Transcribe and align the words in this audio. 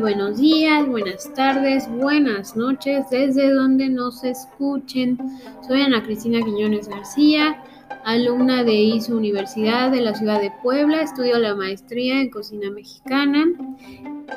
buenos 0.00 0.38
días, 0.38 0.86
buenas 0.86 1.32
tardes, 1.34 1.88
buenas 1.90 2.54
noches, 2.54 3.06
desde 3.10 3.50
donde 3.50 3.88
nos 3.88 4.24
escuchen. 4.24 5.18
Soy 5.66 5.80
Ana 5.80 6.02
Cristina 6.02 6.40
Quiñones 6.44 6.88
García, 6.88 7.62
alumna 8.04 8.62
de 8.62 8.74
ISO 8.74 9.16
Universidad 9.16 9.90
de 9.90 10.02
la 10.02 10.14
ciudad 10.14 10.40
de 10.40 10.52
Puebla, 10.62 11.02
estudio 11.02 11.38
la 11.38 11.54
maestría 11.54 12.20
en 12.20 12.30
cocina 12.30 12.70
mexicana 12.70 13.44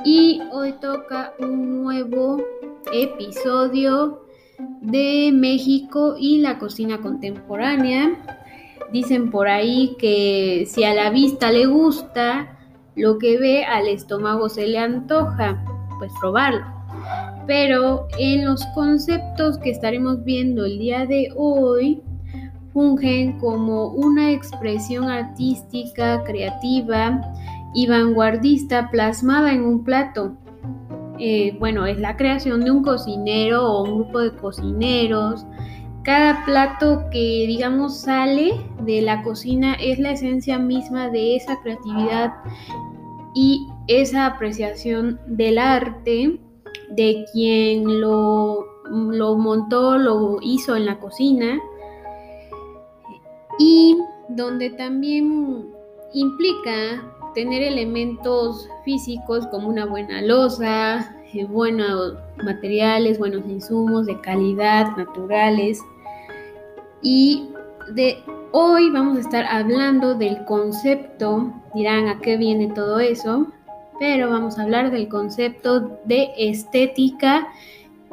y 0.06 0.42
hoy 0.52 0.74
toca 0.80 1.34
un 1.40 1.84
nuevo 1.84 2.42
episodio 2.94 4.24
de 4.82 5.32
México 5.34 6.16
y 6.18 6.40
la 6.40 6.58
cocina 6.58 7.02
contemporánea. 7.02 8.18
Dicen 8.94 9.30
por 9.30 9.50
ahí 9.50 9.96
que 10.00 10.66
si 10.68 10.84
a 10.86 10.94
la 10.94 11.10
vista 11.10 11.52
le 11.52 11.66
gusta, 11.66 12.59
lo 12.96 13.18
que 13.18 13.38
ve 13.38 13.66
al 13.66 13.88
estómago 13.88 14.50
se 14.50 14.68
le 14.68 14.80
antoja, 14.80 15.64
pues 16.00 16.12
probarlo. 16.20 16.66
Pero 17.48 18.08
en 18.18 18.46
los 18.46 18.66
conceptos 18.76 19.58
que 19.58 19.72
estaremos 19.72 20.24
viendo 20.24 20.66
el 20.66 20.78
día 20.78 21.06
de 21.06 21.32
hoy, 21.36 22.02
fungen 22.74 23.40
como 23.40 23.88
una 23.88 24.32
expresión 24.32 25.10
artística, 25.10 26.24
creativa 26.24 27.22
y 27.74 27.88
vanguardista 27.88 28.90
plasmada 28.90 29.54
en 29.54 29.64
un 29.64 29.84
plato. 29.84 30.34
Eh, 31.20 31.58
bueno, 31.60 31.86
es 31.86 32.00
la 32.00 32.16
creación 32.16 32.64
de 32.64 32.72
un 32.72 32.84
cocinero 32.84 33.68
o 33.68 33.84
un 33.84 33.96
grupo 33.96 34.20
de 34.20 34.32
cocineros. 34.36 35.46
Cada 36.04 36.46
plato 36.46 37.10
que 37.12 37.46
digamos 37.46 38.02
sale 38.02 38.54
de 38.90 39.04
la 39.04 39.22
cocina 39.22 39.76
es 39.76 40.00
la 40.00 40.14
esencia 40.14 40.58
misma 40.58 41.10
de 41.10 41.36
esa 41.36 41.62
creatividad 41.62 42.34
y 43.36 43.68
esa 43.88 44.26
apreciación 44.26 45.20
del 45.28 45.60
arte 45.60 46.40
de 46.90 47.24
quien 47.32 48.02
lo, 48.02 48.66
lo 48.90 49.38
montó, 49.38 50.00
lo 50.00 50.40
hizo 50.42 50.76
en 50.76 50.88
la 50.88 51.00
cocina 51.00 51.60
y 53.60 53.96
donde 54.30 54.72
también 54.72 55.68
implica 56.16 57.04
tener 57.36 57.62
elementos 57.62 58.68
físicos 58.84 59.46
como 59.52 59.70
una 59.70 59.86
buena 59.86 60.20
losa, 60.24 61.16
eh, 61.32 61.46
buenos 61.46 62.16
materiales, 62.44 63.20
buenos 63.20 63.46
insumos 63.48 64.08
de 64.08 64.20
calidad, 64.22 64.98
naturales. 64.98 65.80
Y 67.04 67.50
de 67.94 68.18
Hoy 68.52 68.90
vamos 68.90 69.18
a 69.18 69.20
estar 69.20 69.46
hablando 69.46 70.16
del 70.16 70.44
concepto, 70.46 71.54
dirán 71.76 72.08
a 72.08 72.20
qué 72.20 72.36
viene 72.36 72.68
todo 72.74 73.00
eso, 73.00 73.46
pero 74.00 74.28
vamos 74.32 74.58
a 74.58 74.64
hablar 74.64 74.90
del 74.90 75.08
concepto 75.08 76.00
de 76.06 76.32
estética 76.36 77.48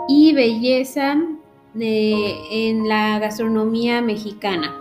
y 0.09 0.35
belleza 0.35 1.17
en 1.75 2.87
la 2.87 3.19
gastronomía 3.19 4.03
mexicana. 4.03 4.75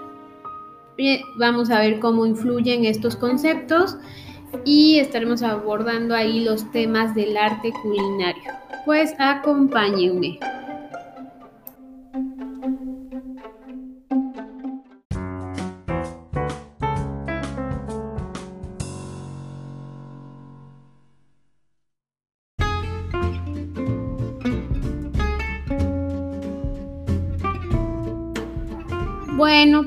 Vamos 1.39 1.69
a 1.69 1.79
ver 1.79 1.99
cómo 1.99 2.25
influyen 2.25 2.83
estos 2.83 3.15
conceptos 3.15 3.97
y 4.65 4.99
estaremos 4.99 5.41
abordando 5.41 6.15
ahí 6.15 6.43
los 6.43 6.69
temas 6.73 7.15
del 7.15 7.37
arte 7.37 7.71
culinario. 7.81 8.51
Pues 8.83 9.15
acompáñenme. 9.19 10.37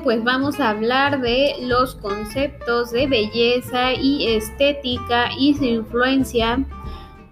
Pues 0.09 0.23
vamos 0.23 0.59
a 0.59 0.71
hablar 0.71 1.21
de 1.21 1.53
los 1.61 1.93
conceptos 1.93 2.89
de 2.89 3.05
belleza 3.05 3.93
y 3.93 4.25
estética 4.25 5.29
y 5.37 5.53
su 5.53 5.65
influencia 5.65 6.65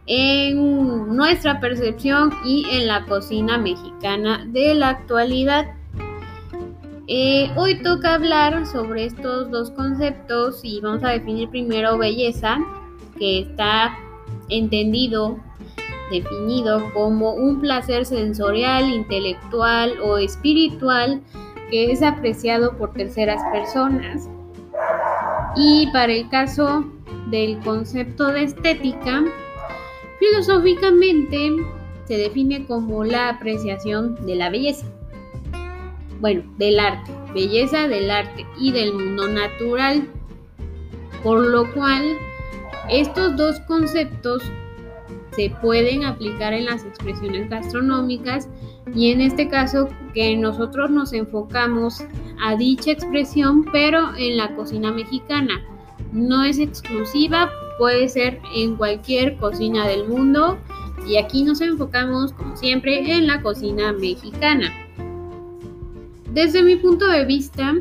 en 0.05 1.15
nuestra 1.15 1.59
percepción 1.59 2.31
y 2.45 2.67
en 2.69 2.85
la 2.85 3.03
cocina 3.05 3.57
mexicana 3.57 4.45
de 4.49 4.75
la 4.75 4.89
actualidad. 4.89 5.65
Eh, 7.07 7.49
hoy 7.55 7.81
toca 7.81 8.13
hablar 8.13 8.67
sobre 8.67 9.05
estos 9.05 9.49
dos 9.49 9.71
conceptos 9.71 10.59
y 10.61 10.79
vamos 10.79 11.03
a 11.03 11.09
definir 11.09 11.49
primero 11.49 11.97
belleza, 11.97 12.59
que 13.17 13.39
está 13.39 13.97
entendido, 14.49 15.39
definido 16.11 16.93
como 16.93 17.33
un 17.33 17.59
placer 17.59 18.05
sensorial, 18.05 18.87
intelectual 18.87 19.99
o 19.99 20.19
espiritual 20.19 21.23
que 21.69 21.91
es 21.91 22.01
apreciado 22.01 22.77
por 22.77 22.93
terceras 22.93 23.41
personas. 23.51 24.29
Y 25.55 25.87
para 25.91 26.13
el 26.13 26.29
caso 26.29 26.85
del 27.29 27.59
concepto 27.59 28.27
de 28.27 28.43
estética, 28.43 29.23
filosóficamente 30.19 31.51
se 32.05 32.17
define 32.17 32.65
como 32.65 33.03
la 33.03 33.29
apreciación 33.29 34.15
de 34.25 34.35
la 34.35 34.49
belleza. 34.49 34.85
Bueno, 36.19 36.43
del 36.57 36.79
arte, 36.79 37.11
belleza 37.33 37.87
del 37.87 38.09
arte 38.09 38.45
y 38.59 38.71
del 38.71 38.93
mundo 38.93 39.27
natural. 39.27 40.07
Por 41.23 41.39
lo 41.39 41.71
cual, 41.73 42.17
estos 42.89 43.35
dos 43.35 43.59
conceptos 43.61 44.43
se 45.37 45.51
pueden 45.61 46.03
aplicar 46.03 46.51
en 46.51 46.65
las 46.65 46.83
expresiones 46.83 47.47
gastronómicas 47.47 48.49
y 48.95 49.11
en 49.11 49.21
este 49.21 49.47
caso 49.47 49.87
que 50.15 50.35
nosotros 50.35 50.89
nos 50.89 51.13
enfocamos 51.13 52.03
a 52.41 52.55
dicha 52.55 52.91
expresión 52.91 53.63
pero 53.71 54.15
en 54.17 54.35
la 54.35 54.55
cocina 54.55 54.91
mexicana. 54.91 55.61
No 56.11 56.43
es 56.43 56.57
exclusiva, 56.57 57.51
puede 57.77 58.09
ser 58.09 58.41
en 58.55 58.75
cualquier 58.77 59.37
cocina 59.37 59.87
del 59.87 60.07
mundo 60.07 60.57
y 61.07 61.17
aquí 61.17 61.43
nos 61.43 61.61
enfocamos 61.61 62.33
como 62.33 62.57
siempre 62.57 63.11
en 63.11 63.27
la 63.27 63.43
cocina 63.43 63.93
mexicana. 63.93 64.73
Desde 66.31 66.63
mi 66.63 66.77
punto 66.77 67.07
de 67.07 67.25
vista, 67.25 67.75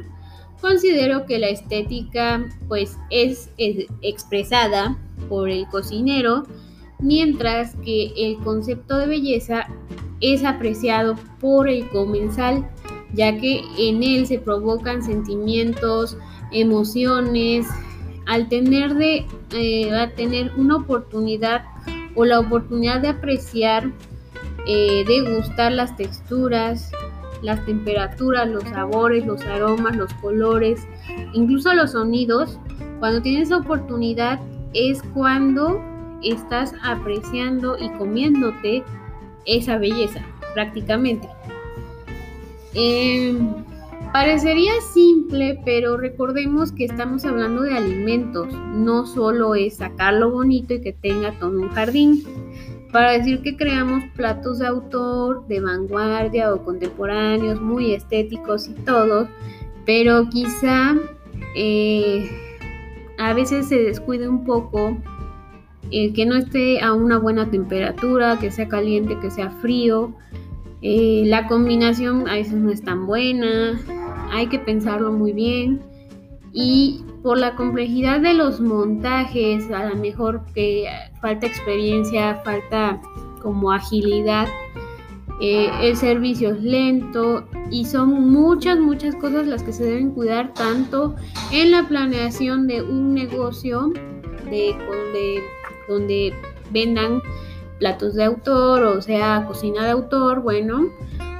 considero 0.60 1.24
que 1.24 1.38
la 1.38 1.48
estética 1.48 2.44
pues 2.68 2.98
es, 3.08 3.50
es 3.56 3.86
expresada 4.02 4.98
por 5.30 5.48
el 5.48 5.66
cocinero 5.68 6.44
mientras 6.98 7.74
que 7.76 8.12
el 8.16 8.38
concepto 8.38 8.98
de 8.98 9.06
belleza 9.06 9.66
es 10.20 10.44
apreciado 10.44 11.16
por 11.40 11.68
el 11.68 11.88
comensal, 11.88 12.68
ya 13.12 13.36
que 13.38 13.62
en 13.78 14.02
él 14.02 14.26
se 14.26 14.38
provocan 14.38 15.02
sentimientos, 15.02 16.16
emociones, 16.52 17.66
al 18.26 18.48
tener, 18.48 18.94
de, 18.94 19.24
eh, 19.52 20.12
tener 20.16 20.52
una 20.56 20.76
oportunidad 20.76 21.64
o 22.14 22.24
la 22.24 22.40
oportunidad 22.40 23.00
de 23.00 23.08
apreciar, 23.08 23.90
eh, 24.66 25.04
de 25.06 25.36
gustar 25.36 25.72
las 25.72 25.96
texturas, 25.96 26.90
las 27.42 27.64
temperaturas, 27.66 28.48
los 28.48 28.64
sabores, 28.64 29.24
los 29.24 29.40
aromas, 29.42 29.96
los 29.96 30.12
colores, 30.14 30.86
incluso 31.34 31.72
los 31.74 31.92
sonidos, 31.92 32.58
cuando 32.98 33.22
tienes 33.22 33.52
oportunidad 33.52 34.40
es 34.72 35.02
cuando 35.14 35.80
estás 36.22 36.74
apreciando 36.82 37.76
y 37.78 37.88
comiéndote 37.90 38.82
esa 39.44 39.78
belleza, 39.78 40.22
prácticamente. 40.54 41.28
Em, 42.74 43.54
parecería 44.12 44.72
simple, 44.92 45.60
pero 45.64 45.96
recordemos 45.96 46.72
que 46.72 46.84
estamos 46.84 47.24
hablando 47.24 47.62
de 47.62 47.76
alimentos, 47.76 48.52
no 48.52 49.06
solo 49.06 49.54
es 49.54 49.76
sacarlo 49.76 50.30
bonito 50.30 50.74
y 50.74 50.80
que 50.80 50.92
tenga 50.92 51.32
todo 51.38 51.58
un 51.58 51.68
jardín. 51.70 52.22
Para 52.92 53.12
decir 53.12 53.42
que 53.42 53.56
creamos 53.56 54.04
platos 54.14 54.58
de 54.58 54.66
autor, 54.66 55.46
de 55.48 55.60
vanguardia 55.60 56.54
o 56.54 56.62
contemporáneos, 56.64 57.60
muy 57.60 57.92
estéticos 57.92 58.68
y 58.68 58.74
todo, 58.84 59.28
pero 59.84 60.28
quizá 60.30 60.96
eh, 61.54 62.28
a 63.18 63.32
veces 63.32 63.68
se 63.68 63.78
descuide 63.78 64.28
un 64.28 64.44
poco 64.44 64.96
el 65.90 66.12
que 66.12 66.26
no 66.26 66.36
esté 66.36 66.80
a 66.80 66.92
una 66.92 67.18
buena 67.18 67.50
temperatura, 67.50 68.38
que 68.38 68.50
sea 68.50 68.68
caliente, 68.68 69.18
que 69.20 69.30
sea 69.30 69.50
frío. 69.50 70.14
Eh, 70.82 71.22
la 71.26 71.46
combinación 71.46 72.28
a 72.28 72.34
veces 72.34 72.54
no 72.54 72.70
es 72.70 72.82
tan 72.82 73.06
buena, 73.06 73.80
hay 74.30 74.48
que 74.48 74.58
pensarlo 74.58 75.12
muy 75.12 75.32
bien. 75.32 75.80
Y 76.52 77.04
por 77.22 77.38
la 77.38 77.54
complejidad 77.54 78.20
de 78.20 78.34
los 78.34 78.60
montajes, 78.60 79.70
a 79.70 79.88
lo 79.88 79.96
mejor 79.96 80.44
que 80.54 80.86
falta 81.20 81.46
experiencia, 81.46 82.36
falta 82.44 83.00
como 83.42 83.72
agilidad, 83.72 84.48
eh, 85.40 85.68
el 85.82 85.96
servicio 85.96 86.50
es 86.50 86.62
lento 86.62 87.46
y 87.70 87.84
son 87.84 88.30
muchas, 88.30 88.78
muchas 88.78 89.14
cosas 89.16 89.46
las 89.46 89.62
que 89.62 89.72
se 89.72 89.84
deben 89.84 90.12
cuidar 90.12 90.54
tanto 90.54 91.14
en 91.52 91.72
la 91.72 91.86
planeación 91.86 92.66
de 92.66 92.80
un 92.80 93.12
negocio 93.12 93.92
de, 94.44 94.74
de 95.12 95.42
donde 95.88 96.34
vendan 96.70 97.22
platos 97.78 98.14
de 98.14 98.24
autor, 98.24 98.84
o 98.84 99.02
sea, 99.02 99.44
cocina 99.46 99.84
de 99.84 99.90
autor, 99.90 100.40
bueno, 100.40 100.88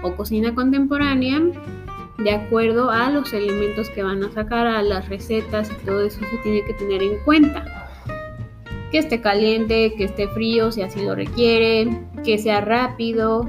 o 0.03 0.15
cocina 0.15 0.55
contemporánea, 0.55 1.41
de 2.19 2.31
acuerdo 2.31 2.91
a 2.91 3.11
los 3.11 3.33
elementos 3.33 3.91
que 3.91 4.03
van 4.03 4.23
a 4.23 4.31
sacar, 4.33 4.67
a 4.67 4.83
las 4.83 5.09
recetas 5.09 5.71
y 5.71 5.85
todo 5.85 6.03
eso 6.05 6.21
se 6.21 6.39
tiene 6.39 6.65
que 6.65 6.75
tener 6.75 7.03
en 7.03 7.19
cuenta. 7.25 7.65
Que 8.91 8.99
esté 8.99 9.21
caliente, 9.21 9.95
que 9.97 10.05
esté 10.05 10.29
frío 10.29 10.71
si 10.71 10.83
así 10.83 11.05
lo 11.05 11.15
requiere, 11.15 12.07
que 12.25 12.39
sea 12.39 12.61
rápido 12.61 13.49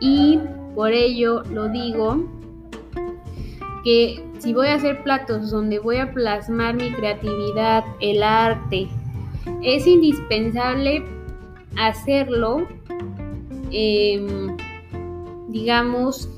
y 0.00 0.38
por 0.74 0.92
ello 0.92 1.42
lo 1.50 1.68
digo 1.68 2.24
que 3.84 4.24
si 4.38 4.54
voy 4.54 4.68
a 4.68 4.74
hacer 4.74 5.02
platos 5.02 5.50
donde 5.50 5.78
voy 5.78 5.98
a 5.98 6.12
plasmar 6.12 6.74
mi 6.74 6.90
creatividad, 6.92 7.84
el 8.00 8.22
arte, 8.22 8.88
es 9.62 9.86
indispensable 9.86 11.04
hacerlo, 11.76 12.66
em, 13.70 14.56
digamos, 15.48 16.28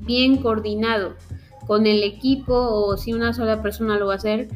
bien 0.00 0.38
coordinado 0.38 1.14
con 1.66 1.86
el 1.86 2.02
equipo 2.02 2.54
o 2.54 2.96
si 2.96 3.12
una 3.12 3.32
sola 3.32 3.62
persona 3.62 3.98
lo 3.98 4.06
va 4.06 4.14
a 4.14 4.16
hacer, 4.16 4.48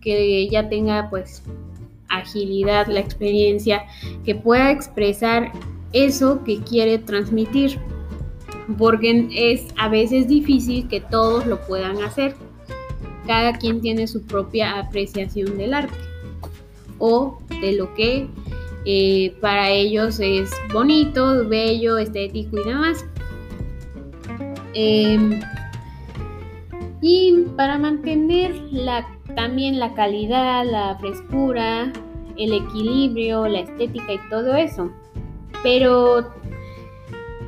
que 0.00 0.48
ya 0.48 0.68
tenga 0.68 1.10
pues 1.10 1.42
agilidad, 2.08 2.86
la 2.88 3.00
experiencia, 3.00 3.84
que 4.24 4.34
pueda 4.34 4.70
expresar 4.70 5.52
eso 5.92 6.42
que 6.44 6.60
quiere 6.62 6.98
transmitir, 6.98 7.78
porque 8.78 9.28
es 9.32 9.66
a 9.76 9.88
veces 9.88 10.28
difícil 10.28 10.88
que 10.88 11.00
todos 11.00 11.46
lo 11.46 11.60
puedan 11.66 12.02
hacer. 12.02 12.34
Cada 13.26 13.52
quien 13.52 13.80
tiene 13.80 14.06
su 14.06 14.22
propia 14.22 14.78
apreciación 14.78 15.56
del 15.56 15.74
arte 15.74 16.11
o 17.04 17.36
de 17.60 17.72
lo 17.72 17.92
que 17.94 18.28
eh, 18.84 19.36
para 19.40 19.70
ellos 19.70 20.20
es 20.20 20.50
bonito, 20.72 21.48
bello, 21.48 21.98
estético 21.98 22.60
y 22.60 22.64
demás. 22.64 23.04
Em, 24.72 25.40
y 27.00 27.44
para 27.56 27.76
mantener 27.76 28.54
también 29.34 29.80
la 29.80 29.94
calidad, 29.94 30.64
la 30.64 30.96
frescura, 31.00 31.92
el 32.36 32.52
equilibrio, 32.52 33.48
la 33.48 33.60
estética 33.60 34.12
y 34.12 34.28
todo 34.30 34.54
eso. 34.54 34.88
Pero 35.64 36.32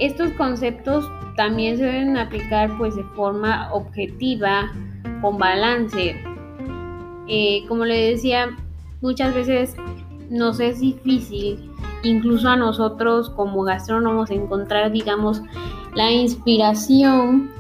estos 0.01 0.33
conceptos 0.33 1.09
también 1.37 1.77
se 1.77 1.85
deben 1.85 2.17
aplicar 2.17 2.77
pues 2.77 2.97
de 2.97 3.05
forma 3.15 3.73
objetiva, 3.73 4.73
con 5.21 5.39
balance. 5.39 6.21
Eh, 7.29 7.65
como 7.69 7.85
le 7.85 8.11
decía, 8.11 8.57
muchas 9.05 9.35
veces 9.35 9.77
nos 10.31 10.59
es 10.61 10.81
difícil, 10.81 11.71
incluso 12.03 12.49
a 12.49 12.57
nosotros 12.57 13.29
como 13.29 13.63
gastrónomos, 13.63 14.31
encontrar, 14.31 14.91
digamos, 14.91 15.43
la 15.95 16.11
inspiración 16.11 17.51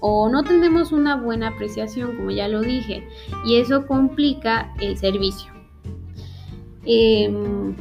o 0.00 0.28
no 0.28 0.42
tenemos 0.42 0.90
una 0.90 1.14
buena 1.14 1.48
apreciación, 1.50 2.16
como 2.16 2.32
ya 2.32 2.48
lo 2.48 2.60
dije, 2.60 3.06
y 3.46 3.56
eso 3.56 3.86
complica 3.86 4.74
el 4.80 4.96
servicio. 4.96 5.52
Em, 6.84 7.76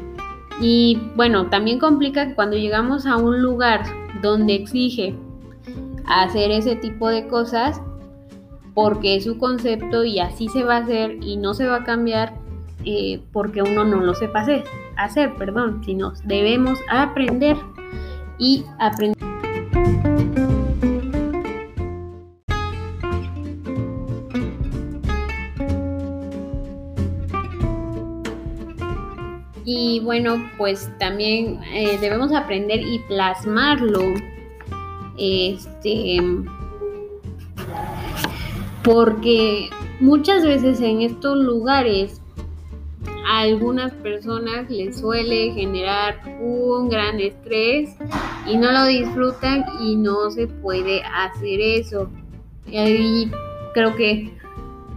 y 0.62 1.00
bueno, 1.16 1.48
también 1.48 1.80
complica 1.80 2.36
cuando 2.36 2.58
llegamos 2.58 3.08
a 3.08 3.18
un 3.18 3.42
lugar 3.42 3.86
donde 4.22 4.54
exige 4.54 5.16
hacer 6.06 6.52
ese 6.52 6.76
tipo 6.76 7.10
de 7.10 7.28
cosas, 7.28 7.82
porque 8.76 9.16
es 9.16 9.24
su 9.24 9.40
concepto 9.40 10.04
y 10.04 10.20
así 10.20 10.48
se 10.50 10.64
va 10.64 10.78
a 10.78 10.82
hacer 10.82 11.18
y 11.24 11.38
no 11.38 11.56
se 11.56 11.66
va 11.66 11.78
a 11.78 11.84
cambiar 11.84 12.39
eh, 12.86 13.22
porque 13.32 13.62
uno 13.62 13.84
no 13.84 14.02
lo 14.02 14.14
sepa 14.14 14.42
hacer, 14.42 14.64
hacer, 14.96 15.36
perdón, 15.36 15.82
sino 15.84 16.14
debemos 16.26 16.80
aprender 16.90 17.58
y 18.38 18.64
aprender. 18.80 19.18
Y 29.72 30.00
bueno, 30.00 30.50
pues 30.58 30.90
también 30.98 31.60
eh, 31.72 32.00
debemos 32.02 32.34
aprender 32.34 32.82
y 32.82 32.98
plasmarlo. 33.08 34.02
Este. 35.16 36.18
Porque 38.84 39.70
muchas 40.00 40.44
veces 40.44 40.82
en 40.82 41.02
estos 41.02 41.38
lugares 41.38 42.19
a 43.30 43.42
algunas 43.42 43.94
personas 43.94 44.70
les 44.70 45.00
suele 45.00 45.52
generar 45.52 46.20
un 46.42 46.90
gran 46.90 47.20
estrés 47.20 47.96
y 48.48 48.58
no 48.58 48.72
lo 48.72 48.86
disfrutan 48.86 49.66
y 49.82 49.96
no 49.96 50.32
se 50.32 50.48
puede 50.48 51.04
hacer 51.04 51.62
eso. 51.62 52.10
Y 52.66 52.78
ahí 52.78 53.32
creo 53.74 53.96
que 53.96 54.32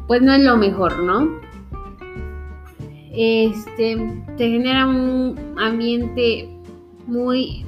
pues 0.07 0.23
no 0.23 0.33
es 0.33 0.43
lo 0.43 0.57
mejor, 0.57 0.99
¿no? 0.99 1.43
este, 3.13 3.97
te 4.39 4.49
genera 4.49 4.87
un 4.87 5.55
ambiente 5.59 6.49
muy 7.07 7.65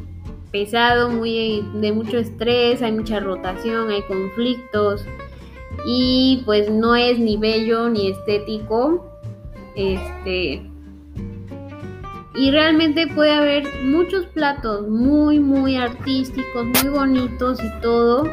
pesado, 0.51 1.11
muy 1.11 1.65
de 1.75 1.93
mucho 1.93 2.19
estrés, 2.19 2.81
hay 2.81 2.93
mucha 2.93 3.21
rotación, 3.21 3.91
hay 3.91 4.03
conflictos 4.03 5.05
y 5.87 6.43
pues 6.47 6.71
no 6.71 6.95
es 6.97 7.19
ni 7.19 7.37
bello 7.37 7.91
ni 7.91 8.11
estético. 8.11 9.11
Este 9.77 10.63
y 12.37 12.51
realmente 12.51 13.07
puede 13.07 13.31
haber 13.31 13.65
muchos 13.85 14.27
platos 14.27 14.89
muy 14.89 15.39
muy 15.39 15.77
artísticos, 15.77 16.67
muy 16.83 16.91
bonitos 16.91 17.63
y 17.63 17.81
todo, 17.81 18.29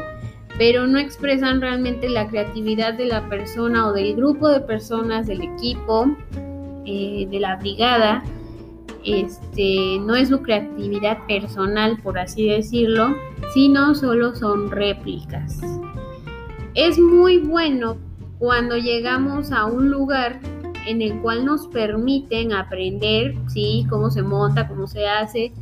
pero 0.58 0.86
no 0.86 0.98
expresan 0.98 1.60
realmente 1.60 2.08
la 2.08 2.26
creatividad 2.26 2.94
de 2.94 3.06
la 3.06 3.28
persona 3.28 3.86
o 3.86 3.92
del 3.92 4.16
grupo 4.16 4.48
de 4.48 4.60
personas 4.60 5.28
del 5.28 5.42
equipo 5.42 6.16
eh, 6.84 7.28
de 7.30 7.40
la 7.40 7.56
brigada 7.56 8.24
este, 9.04 9.98
no 10.00 10.14
es 10.14 10.28
su 10.28 10.42
creatividad 10.42 11.18
personal, 11.26 11.98
por 12.02 12.18
así 12.18 12.48
decirlo, 12.48 13.14
sino 13.52 13.94
solo 13.94 14.34
son 14.34 14.70
réplicas. 14.70 15.60
Es 16.74 16.98
muy 16.98 17.38
bueno 17.38 17.96
cuando 18.38 18.76
llegamos 18.76 19.52
a 19.52 19.66
un 19.66 19.90
lugar 19.90 20.40
en 20.86 21.02
el 21.02 21.20
cual 21.20 21.44
nos 21.44 21.66
permiten 21.68 22.52
aprender, 22.52 23.34
sí, 23.48 23.86
cómo 23.88 24.10
se 24.10 24.22
monta, 24.22 24.68
cómo 24.68 24.86
se 24.86 25.06
hace, 25.06 25.52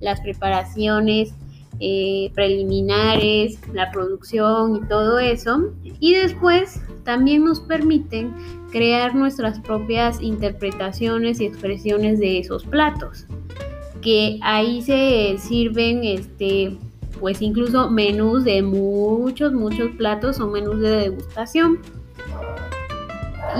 las 0.00 0.20
preparaciones 0.20 1.34
eh, 1.80 2.30
preliminares, 2.34 3.58
la 3.72 3.90
producción 3.90 4.76
y 4.76 4.88
todo 4.88 5.18
eso. 5.18 5.72
Y 5.82 6.14
después 6.14 6.80
también 7.02 7.44
nos 7.44 7.60
permiten 7.60 8.32
crear 8.70 9.14
nuestras 9.14 9.58
propias 9.60 10.20
interpretaciones 10.20 11.40
y 11.40 11.46
expresiones 11.46 12.18
de 12.20 12.38
esos 12.38 12.64
platos. 12.64 13.26
Que 14.00 14.38
ahí 14.42 14.82
se 14.82 15.36
sirven 15.38 16.04
este 16.04 16.76
pues 17.20 17.40
incluso 17.40 17.90
menús 17.90 18.44
de 18.44 18.62
muchos, 18.62 19.52
muchos 19.52 19.90
platos 19.92 20.40
o 20.40 20.48
menús 20.48 20.80
de 20.80 20.90
degustación. 20.90 21.78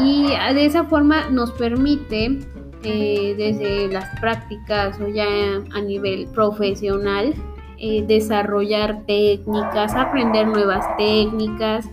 Y 0.03 0.27
de 0.55 0.67
esa 0.67 0.85
forma 0.85 1.31
nos 1.31 1.53
permite 1.53 2.39
eh, 2.83 3.35
desde 3.39 3.89
las 3.89 4.19
prácticas 4.21 5.01
o 5.01 5.09
ya 5.09 5.27
a 5.73 5.81
nivel 5.81 6.27
profesional 6.29 7.35
eh, 7.79 8.05
desarrollar 8.07 9.05
técnicas, 9.07 9.95
aprender 9.95 10.47
nuevas 10.47 10.85
técnicas, 10.97 11.89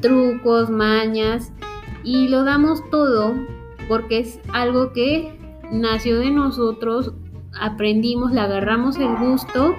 trucos, 0.00 0.70
mañas 0.70 1.52
y 2.02 2.28
lo 2.28 2.44
damos 2.44 2.82
todo 2.90 3.34
porque 3.88 4.20
es 4.20 4.40
algo 4.52 4.92
que 4.92 5.38
nació 5.70 6.18
de 6.18 6.30
nosotros, 6.30 7.12
aprendimos, 7.58 8.32
le 8.32 8.40
agarramos 8.40 8.96
el 8.96 9.14
gusto 9.16 9.74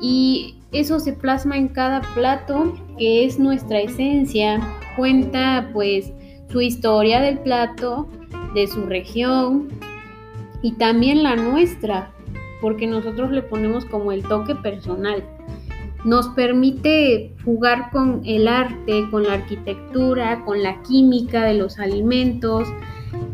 y 0.00 0.56
eso 0.72 0.98
se 1.00 1.12
plasma 1.12 1.56
en 1.56 1.68
cada 1.68 2.00
plato 2.14 2.74
que 2.98 3.24
es 3.24 3.38
nuestra 3.38 3.80
esencia, 3.80 4.60
cuenta 4.96 5.70
pues 5.72 6.12
su 6.50 6.60
historia 6.60 7.20
del 7.20 7.38
plato, 7.38 8.08
de 8.54 8.66
su 8.66 8.86
región 8.86 9.68
y 10.62 10.72
también 10.72 11.22
la 11.22 11.36
nuestra, 11.36 12.10
porque 12.60 12.86
nosotros 12.86 13.30
le 13.30 13.42
ponemos 13.42 13.84
como 13.84 14.12
el 14.12 14.22
toque 14.22 14.54
personal 14.54 15.22
nos 16.04 16.28
permite 16.28 17.32
jugar 17.44 17.90
con 17.90 18.20
el 18.24 18.46
arte, 18.46 19.08
con 19.10 19.24
la 19.24 19.34
arquitectura, 19.34 20.44
con 20.44 20.62
la 20.62 20.82
química 20.82 21.44
de 21.44 21.54
los 21.54 21.78
alimentos. 21.78 22.68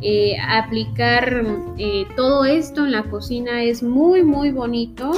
Eh, 0.02 0.37
aplicar 0.49 1.45
eh, 1.79 2.07
todo 2.17 2.45
esto 2.45 2.85
en 2.85 2.93
la 2.93 3.02
cocina 3.05 3.62
es 3.62 3.83
muy 3.83 4.23
muy 4.23 4.52
bonito. 4.52 5.11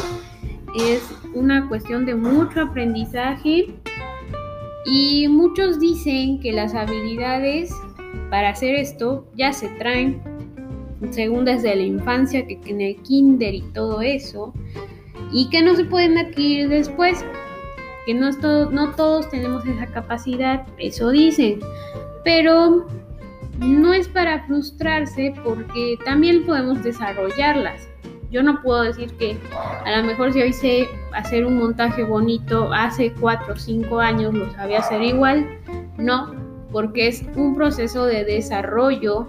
Es 0.74 1.02
una 1.34 1.68
cuestión 1.68 2.06
de 2.06 2.14
mucho 2.14 2.62
aprendizaje 2.62 3.74
y 4.84 5.28
muchos 5.28 5.78
dicen 5.78 6.40
que 6.40 6.52
las 6.52 6.74
habilidades 6.74 7.72
para 8.30 8.50
hacer 8.50 8.74
esto 8.74 9.26
ya 9.34 9.52
se 9.52 9.68
traen 9.68 10.22
según 11.10 11.44
desde 11.44 11.74
la 11.74 11.82
infancia, 11.82 12.46
que 12.46 12.58
en 12.66 12.80
el 12.80 12.96
kinder 13.02 13.54
y 13.54 13.62
todo 13.62 14.02
eso, 14.02 14.52
y 15.32 15.48
que 15.50 15.62
no 15.62 15.74
se 15.74 15.84
pueden 15.84 16.18
adquirir 16.18 16.68
después, 16.68 17.24
que 18.06 18.14
no, 18.14 18.30
no 18.70 18.90
todos 18.92 19.28
tenemos 19.30 19.66
esa 19.66 19.86
capacidad, 19.86 20.66
eso 20.78 21.10
dicen, 21.10 21.60
pero 22.24 22.86
no 23.58 23.92
es 23.92 24.08
para 24.08 24.46
frustrarse 24.46 25.34
porque 25.44 25.98
también 26.04 26.44
podemos 26.44 26.82
desarrollarlas. 26.82 27.88
Yo 28.32 28.42
no 28.42 28.62
puedo 28.62 28.80
decir 28.80 29.12
que 29.18 29.36
a 29.84 30.00
lo 30.00 30.06
mejor 30.06 30.32
si 30.32 30.40
hoy 30.40 30.54
sé 30.54 30.88
hacer 31.12 31.44
un 31.44 31.58
montaje 31.58 32.02
bonito, 32.02 32.72
hace 32.72 33.12
4 33.12 33.52
o 33.52 33.56
5 33.56 34.00
años 34.00 34.32
lo 34.32 34.50
sabía 34.54 34.78
hacer 34.78 35.02
igual. 35.02 35.46
No, 35.98 36.34
porque 36.72 37.08
es 37.08 37.26
un 37.36 37.54
proceso 37.54 38.06
de 38.06 38.24
desarrollo 38.24 39.26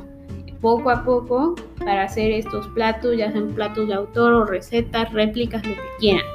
poco 0.61 0.89
a 0.89 1.03
poco 1.03 1.55
para 1.79 2.03
hacer 2.03 2.31
estos 2.31 2.65
platos, 2.69 3.17
ya 3.17 3.29
sean 3.33 3.49
platos 3.49 3.89
de 3.89 3.95
autor 3.95 4.31
o 4.31 4.45
recetas, 4.45 5.11
réplicas, 5.11 5.67
lo 5.67 5.73
que 5.75 5.81
quieran. 5.99 6.25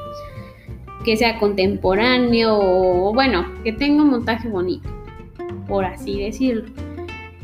Que 1.06 1.16
sea 1.16 1.38
contemporáneo 1.38 2.58
o 2.60 3.14
bueno, 3.14 3.46
que 3.64 3.72
tenga 3.72 4.02
un 4.02 4.10
montaje 4.10 4.46
bonito, 4.46 4.90
por 5.66 5.86
así 5.86 6.22
decirlo. 6.22 6.64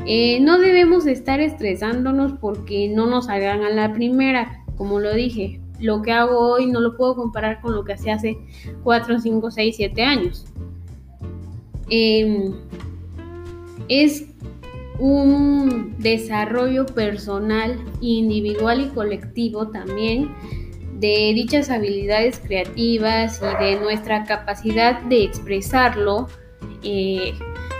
Eh, 0.05 0.39
no 0.41 0.59
debemos 0.59 1.07
estar 1.07 1.39
estresándonos 1.39 2.33
porque 2.33 2.89
no 2.93 3.07
nos 3.07 3.27
hagan 3.27 3.63
a 3.63 3.71
la 3.71 3.91
primera 3.91 4.61
como 4.77 4.99
lo 4.99 5.13
dije, 5.13 5.59
lo 5.79 6.01
que 6.01 6.11
hago 6.11 6.39
hoy 6.39 6.67
no 6.67 6.79
lo 6.79 6.95
puedo 6.95 7.15
comparar 7.15 7.61
con 7.61 7.75
lo 7.75 7.83
que 7.83 7.93
hacía 7.93 8.15
hace 8.15 8.37
4, 8.83 9.19
5, 9.19 9.51
6, 9.51 9.75
7 9.75 10.03
años. 10.03 10.45
Em, 11.89 12.53
es 13.89 14.25
un 14.99 15.95
desarrollo 15.99 16.85
personal, 16.85 17.77
individual 18.01 18.81
y 18.81 18.87
colectivo 18.89 19.67
también 19.67 20.33
de 20.99 21.33
dichas 21.35 21.69
habilidades 21.69 22.39
creativas 22.39 23.41
y 23.41 23.63
de 23.63 23.79
nuestra 23.81 24.23
capacidad 24.23 25.01
de 25.03 25.23
expresarlo, 25.23 26.27
eh, 26.83 27.33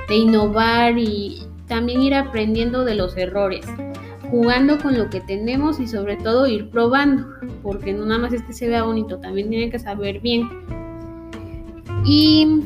de 0.10 0.16
innovar 0.16 0.98
y 0.98 1.42
también 1.68 2.02
ir 2.02 2.14
aprendiendo 2.14 2.84
de 2.84 2.96
los 2.96 3.16
errores 3.16 3.66
jugando 4.30 4.78
con 4.80 4.98
lo 4.98 5.10
que 5.10 5.22
tenemos 5.22 5.80
y 5.80 5.88
sobre 5.88 6.18
todo 6.18 6.48
ir 6.48 6.70
probando, 6.70 7.28
porque 7.64 7.94
no 7.94 8.06
nada 8.06 8.22
más 8.22 8.34
es 8.34 8.44
que 8.44 8.54
se 8.54 8.68
vea 8.68 8.84
bonito, 8.84 9.20
también 9.20 9.50
tiene 9.50 9.70
que 9.70 9.80
saber 9.80 10.20
bien. 10.20 10.48
Y 12.06 12.62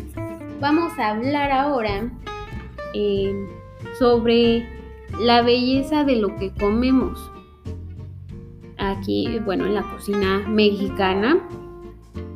vamos 0.60 0.98
a 1.00 1.10
hablar 1.10 1.52
ahora 1.52 2.12
eh, 2.94 3.34
sobre 3.98 4.68
la 5.20 5.42
belleza 5.42 6.04
de 6.04 6.18
lo 6.18 6.36
que 6.38 6.52
comemos. 6.54 7.32
Aquí, 8.78 9.40
bueno, 9.44 9.66
en 9.66 9.76
la 9.76 9.84
cocina 9.84 10.46
mexicana, 10.48 11.48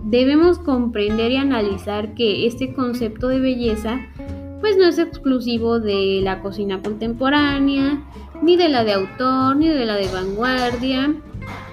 debemos 0.03 0.59
comprender 0.59 1.31
y 1.31 1.37
analizar 1.37 2.13
que 2.13 2.45
este 2.45 2.73
concepto 2.73 3.29
de 3.29 3.39
belleza 3.39 3.99
pues 4.63 4.77
no 4.77 4.85
es 4.85 4.97
exclusivo 4.97 5.81
de 5.81 6.21
la 6.23 6.39
cocina 6.39 6.81
contemporánea, 6.81 8.01
ni 8.43 8.57
de 8.57 8.69
la 8.69 8.83
de 8.83 8.93
autor, 8.93 9.55
ni 9.55 9.69
de 9.69 9.85
la 9.85 9.95
de 9.95 10.07
vanguardia, 10.07 11.15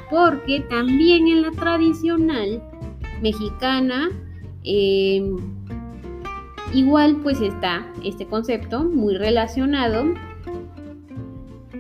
porque 0.09 0.61
también 0.61 1.29
en 1.29 1.43
la 1.43 1.51
tradicional 1.51 2.63
mexicana, 3.21 4.09
em, 4.65 5.37
igual 6.73 7.17
pues 7.23 7.41
está 7.41 7.87
este 8.05 8.27
concepto 8.27 8.85
muy 8.85 9.17
relacionado, 9.17 10.05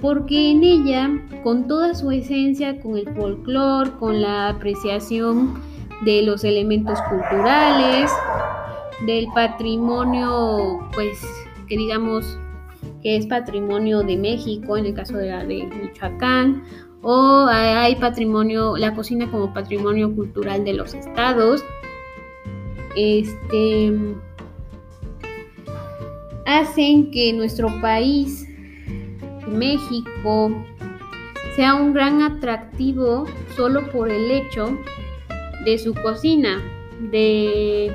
porque 0.01 0.51
en 0.51 0.65
ella, 0.65 1.11
con 1.43 1.69
toda 1.69 1.95
su 1.95 2.11
esencia, 2.11 2.81
con 2.81 2.97
el 2.97 3.09
folclore, 3.15 3.93
con 3.99 4.21
la 4.23 4.49
apreciación 4.49 5.55
de 6.05 6.23
los 6.23 6.43
elementos 6.45 6.99
culturales, 7.03 8.11
del 9.07 9.29
patrimonio, 9.35 10.81
pues 10.93 11.21
que 11.69 11.77
digamos 11.77 12.39
que 13.03 13.17
es 13.17 13.27
patrimonio 13.27 14.03
de 14.03 14.17
México, 14.17 14.77
en 14.77 14.87
el 14.87 14.95
caso 14.95 15.17
de 15.17 15.31
la 15.31 15.45
de 15.45 15.65
Michoacán, 15.65 16.65
o 17.03 17.47
hay 17.49 17.97
patrimonio, 17.97 18.77
la 18.77 18.95
cocina 18.95 19.31
como 19.31 19.55
patrimonio 19.55 20.15
cultural 20.15 20.65
de 20.65 20.75
los 20.75 20.95
estados. 20.95 21.65
Este 22.95 23.93
hacen 26.47 27.11
que 27.11 27.33
nuestro 27.33 27.69
país, 27.81 28.47
México, 29.47 30.53
sea 31.57 31.75
un 31.75 31.93
gran 31.95 32.23
atractivo 32.23 33.25
solo 33.57 33.91
por 33.91 34.11
el 34.11 34.31
hecho 34.31 34.77
de 35.65 35.79
su 35.79 35.95
cocina, 35.95 36.61
de, 37.11 37.93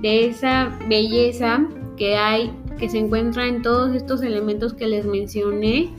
de 0.00 0.26
esa 0.26 0.78
belleza 0.88 1.66
que 1.96 2.16
hay 2.16 2.52
que 2.78 2.88
se 2.88 2.98
encuentra 2.98 3.46
en 3.46 3.62
todos 3.62 3.94
estos 3.94 4.22
elementos 4.22 4.74
que 4.74 4.86
les 4.86 5.04
mencioné, 5.04 5.92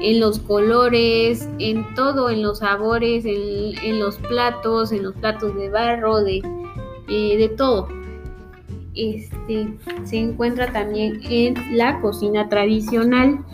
en 0.00 0.20
los 0.20 0.38
colores, 0.40 1.48
en 1.58 1.94
todo, 1.94 2.30
en 2.30 2.42
los 2.42 2.58
sabores, 2.58 3.24
en, 3.24 3.98
los 3.98 4.16
platos, 4.16 4.92
en 4.92 5.02
los 5.04 5.14
platos 5.14 5.54
de 5.56 5.70
barro, 5.70 6.22
de, 6.22 6.42
eh, 7.08 7.36
de 7.38 7.48
todo. 7.48 7.88
Este, 8.94 9.74
se 10.04 10.18
encuentra 10.18 10.72
también 10.72 11.20
en 11.24 11.78
la 11.78 12.00
cocina 12.00 12.48
tradicional 12.48 13.44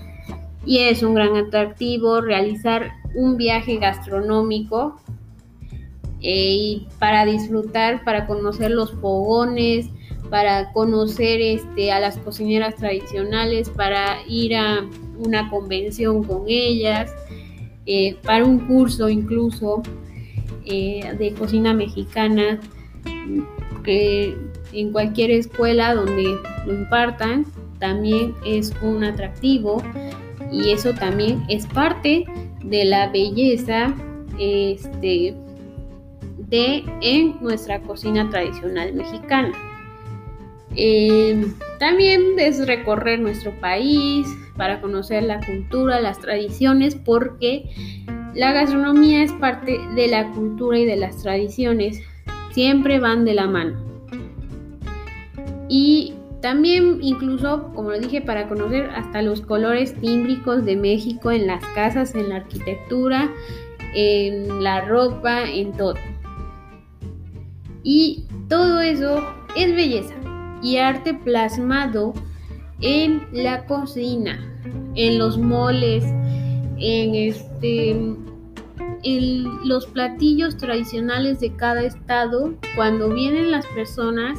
y 0.66 0.78
es 0.78 1.02
un 1.02 1.14
gran 1.14 1.36
atractivo 1.36 2.20
realizar 2.20 2.92
un 3.14 3.36
viaje 3.36 3.76
gastronómico 3.76 4.96
eh, 6.22 6.86
para 6.98 7.26
disfrutar, 7.26 8.02
para 8.04 8.26
conocer 8.26 8.70
los 8.70 8.92
fogones, 8.94 9.90
para 10.34 10.72
conocer 10.72 11.40
este, 11.40 11.92
a 11.92 12.00
las 12.00 12.18
cocineras 12.18 12.74
tradicionales, 12.74 13.70
para 13.70 14.16
ir 14.26 14.56
a 14.56 14.84
una 15.16 15.48
convención 15.48 16.24
con 16.24 16.46
ellas, 16.48 17.14
eh, 17.86 18.16
para 18.24 18.44
un 18.44 18.58
curso 18.66 19.08
incluso 19.08 19.80
eh, 20.64 21.14
de 21.20 21.34
cocina 21.34 21.72
mexicana, 21.72 22.58
que 23.84 24.36
en 24.72 24.90
cualquier 24.90 25.30
escuela 25.30 25.94
donde 25.94 26.36
lo 26.66 26.74
impartan, 26.74 27.46
también 27.78 28.34
es 28.44 28.72
un 28.82 29.04
atractivo 29.04 29.84
y 30.50 30.70
eso 30.72 30.92
también 30.94 31.44
es 31.48 31.64
parte 31.64 32.24
de 32.64 32.84
la 32.84 33.08
belleza 33.08 33.94
este, 34.40 35.36
de 36.48 36.82
en 37.02 37.36
nuestra 37.40 37.78
cocina 37.82 38.28
tradicional 38.30 38.94
mexicana. 38.94 39.52
Em, 40.76 41.54
también 41.78 42.38
es 42.38 42.66
recorrer 42.66 43.20
nuestro 43.20 43.52
país 43.60 44.26
para 44.56 44.80
conocer 44.80 45.22
la 45.22 45.40
cultura, 45.44 46.00
las 46.00 46.18
tradiciones, 46.18 46.96
porque 46.96 47.70
la 48.34 48.52
gastronomía 48.52 49.22
es 49.22 49.32
parte 49.32 49.78
de 49.94 50.08
la 50.08 50.30
cultura 50.32 50.78
y 50.78 50.84
de 50.84 50.96
las 50.96 51.22
tradiciones. 51.22 52.00
Siempre 52.52 52.98
van 52.98 53.24
de 53.24 53.34
la 53.34 53.46
mano. 53.46 53.76
Y 55.68 56.14
también 56.40 56.98
incluso, 57.00 57.72
como 57.74 57.90
lo 57.90 57.98
dije, 57.98 58.20
para 58.20 58.48
conocer 58.48 58.90
hasta 58.90 59.22
los 59.22 59.40
colores 59.40 59.94
tímbricos 60.00 60.64
de 60.64 60.76
México 60.76 61.30
en 61.30 61.46
las 61.46 61.64
casas, 61.74 62.14
en 62.14 62.28
la 62.28 62.36
arquitectura, 62.36 63.30
en 63.94 64.62
la 64.62 64.82
ropa, 64.82 65.44
en 65.44 65.72
todo. 65.72 65.94
Y 67.82 68.24
todo 68.48 68.80
eso 68.80 69.24
es 69.56 69.74
belleza 69.74 70.14
y 70.64 70.78
arte 70.78 71.12
plasmado 71.12 72.14
en 72.80 73.22
la 73.32 73.66
cocina, 73.66 74.40
en 74.96 75.18
los 75.18 75.38
moles, 75.38 76.02
en 76.78 77.14
este 77.14 77.90
en 79.06 79.68
los 79.68 79.86
platillos 79.86 80.56
tradicionales 80.56 81.38
de 81.38 81.54
cada 81.54 81.82
estado, 81.82 82.54
cuando 82.74 83.10
vienen 83.10 83.50
las 83.50 83.66
personas 83.66 84.38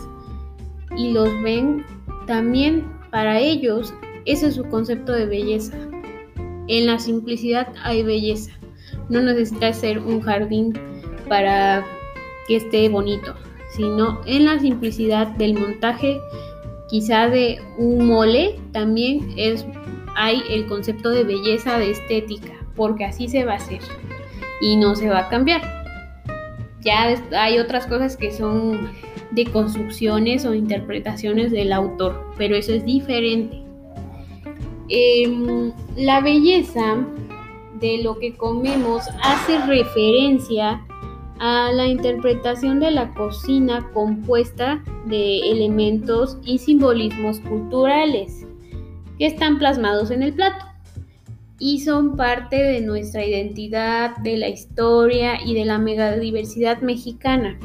y 0.97 1.11
los 1.11 1.29
ven, 1.43 1.85
también 2.25 2.83
para 3.11 3.39
ellos 3.39 3.93
ese 4.25 4.47
es 4.47 4.55
su 4.55 4.63
concepto 4.65 5.11
de 5.11 5.27
belleza. 5.27 5.77
En 6.67 6.87
la 6.87 6.97
simplicidad 6.97 7.67
hay 7.83 8.01
belleza. 8.01 8.51
No 9.09 9.21
necesita 9.21 9.71
ser 9.71 9.99
un 9.99 10.21
jardín 10.21 10.73
para 11.29 11.85
que 12.47 12.55
esté 12.55 12.89
bonito 12.89 13.35
sino 13.75 14.21
en 14.25 14.45
la 14.45 14.59
simplicidad 14.59 15.27
del 15.27 15.53
montaje 15.53 16.19
quizá 16.87 17.27
de 17.27 17.61
un 17.77 18.07
mole 18.07 18.59
también 18.71 19.33
es 19.37 19.65
hay 20.15 20.41
el 20.49 20.65
concepto 20.67 21.09
de 21.09 21.23
belleza 21.23 21.77
de 21.77 21.91
estética 21.91 22.53
porque 22.75 23.05
así 23.05 23.27
se 23.27 23.43
va 23.43 23.53
a 23.53 23.57
hacer 23.57 23.81
y 24.61 24.77
no 24.77 24.95
se 24.95 25.09
va 25.09 25.19
a 25.19 25.29
cambiar. 25.29 25.61
Ya 26.81 27.15
hay 27.37 27.57
otras 27.57 27.87
cosas 27.87 28.15
que 28.15 28.31
son 28.31 28.91
de 29.31 29.45
construcciones 29.45 30.45
o 30.45 30.53
interpretaciones 30.53 31.51
del 31.51 31.73
autor 31.73 32.31
pero 32.37 32.55
eso 32.55 32.73
es 32.73 32.85
diferente. 32.85 33.61
Em, 34.87 35.73
la 35.97 36.21
belleza 36.21 36.97
de 37.79 38.03
lo 38.03 38.19
que 38.19 38.35
comemos 38.35 39.03
hace 39.23 39.65
referencia 39.65 40.85
a 41.39 41.71
la 41.71 41.87
interpretación 41.87 42.79
de 42.79 42.91
la 42.91 43.13
cocina 43.13 43.89
compuesta 43.93 44.83
de 45.05 45.39
elementos 45.51 46.37
y 46.43 46.57
simbolismos 46.57 47.39
culturales 47.41 48.45
que 49.17 49.27
están 49.27 49.57
plasmados 49.57 50.11
en 50.11 50.23
el 50.23 50.33
plato 50.33 50.65
y 51.57 51.79
son 51.79 52.17
parte 52.17 52.57
de 52.57 52.81
nuestra 52.81 53.25
identidad, 53.25 54.17
de 54.17 54.37
la 54.37 54.49
historia 54.49 55.39
y 55.43 55.53
de 55.53 55.65
la 55.65 55.77
megadiversidad 55.77 56.81
mexicana. 56.81 57.57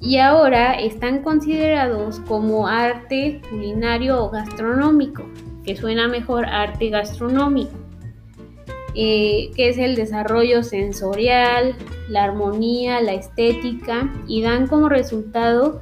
Y 0.00 0.16
ahora 0.16 0.74
están 0.74 1.22
considerados 1.22 2.20
como 2.20 2.66
arte 2.66 3.40
culinario 3.50 4.24
o 4.24 4.30
gastronómico, 4.30 5.24
que 5.64 5.76
suena 5.76 6.08
mejor 6.08 6.46
arte 6.46 6.88
gastronómico. 6.88 7.79
Eh, 8.94 9.52
que 9.54 9.68
es 9.68 9.78
el 9.78 9.94
desarrollo 9.94 10.64
sensorial, 10.64 11.76
la 12.08 12.24
armonía, 12.24 13.00
la 13.00 13.12
estética 13.12 14.12
y 14.26 14.42
dan 14.42 14.66
como 14.66 14.88
resultado 14.88 15.80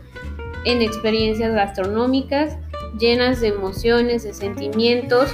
en 0.67 0.83
experiencias 0.83 1.55
gastronómicas 1.55 2.59
llenas 2.99 3.41
de 3.41 3.49
emociones, 3.49 4.25
de 4.25 4.35
sentimientos 4.35 5.31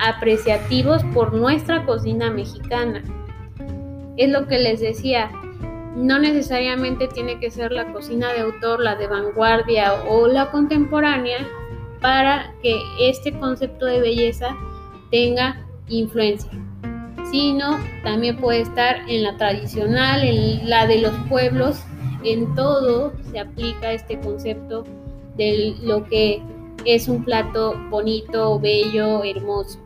apreciativos 0.00 1.04
por 1.14 1.32
nuestra 1.32 1.86
cocina 1.86 2.30
mexicana. 2.30 3.04
Es 4.16 4.28
lo 4.28 4.48
que 4.48 4.58
les 4.58 4.80
decía, 4.80 5.30
no 5.94 6.18
necesariamente 6.18 7.06
tiene 7.06 7.38
que 7.38 7.52
ser 7.52 7.70
la 7.70 7.92
cocina 7.92 8.32
de 8.32 8.40
autor, 8.40 8.80
la 8.80 8.96
de 8.96 9.06
vanguardia 9.06 9.94
o 10.08 10.26
la 10.26 10.50
contemporánea 10.50 11.46
para 12.00 12.52
que 12.62 12.80
este 12.98 13.32
concepto 13.38 13.86
de 13.86 14.00
belleza 14.00 14.56
tenga 15.12 15.64
influencia 15.86 16.50
sino 17.32 17.80
también 18.04 18.36
puede 18.36 18.60
estar 18.60 18.98
en 19.08 19.24
la 19.24 19.36
tradicional, 19.38 20.22
en 20.22 20.68
la 20.68 20.86
de 20.86 20.98
los 20.98 21.14
pueblos, 21.30 21.82
en 22.24 22.54
todo 22.54 23.14
se 23.32 23.40
aplica 23.40 23.90
este 23.92 24.20
concepto 24.20 24.84
de 25.36 25.74
lo 25.82 26.04
que 26.04 26.42
es 26.84 27.08
un 27.08 27.24
plato 27.24 27.74
bonito, 27.88 28.60
bello, 28.60 29.24
hermoso. 29.24 29.80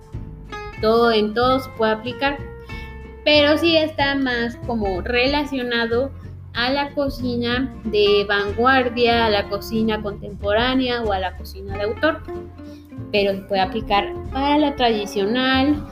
Todo 0.82 1.12
en 1.12 1.34
todo 1.34 1.60
se 1.60 1.70
puede 1.78 1.92
aplicar, 1.92 2.36
pero 3.24 3.56
sí 3.56 3.76
está 3.76 4.16
más 4.16 4.56
como 4.66 5.00
relacionado 5.02 6.10
a 6.52 6.70
la 6.70 6.90
cocina 6.94 7.72
de 7.84 8.26
vanguardia, 8.28 9.26
a 9.26 9.30
la 9.30 9.48
cocina 9.48 10.02
contemporánea 10.02 11.02
o 11.02 11.12
a 11.12 11.20
la 11.20 11.36
cocina 11.36 11.76
de 11.78 11.84
autor. 11.84 12.22
Pero 13.12 13.32
se 13.32 13.40
puede 13.42 13.60
aplicar 13.60 14.12
para 14.32 14.58
la 14.58 14.74
tradicional, 14.74 15.86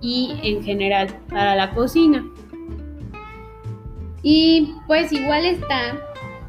y 0.00 0.38
en 0.42 0.62
general 0.62 1.08
para 1.28 1.54
la 1.56 1.70
cocina. 1.74 2.24
Y 4.22 4.74
pues 4.86 5.12
igual 5.12 5.44
está 5.44 5.98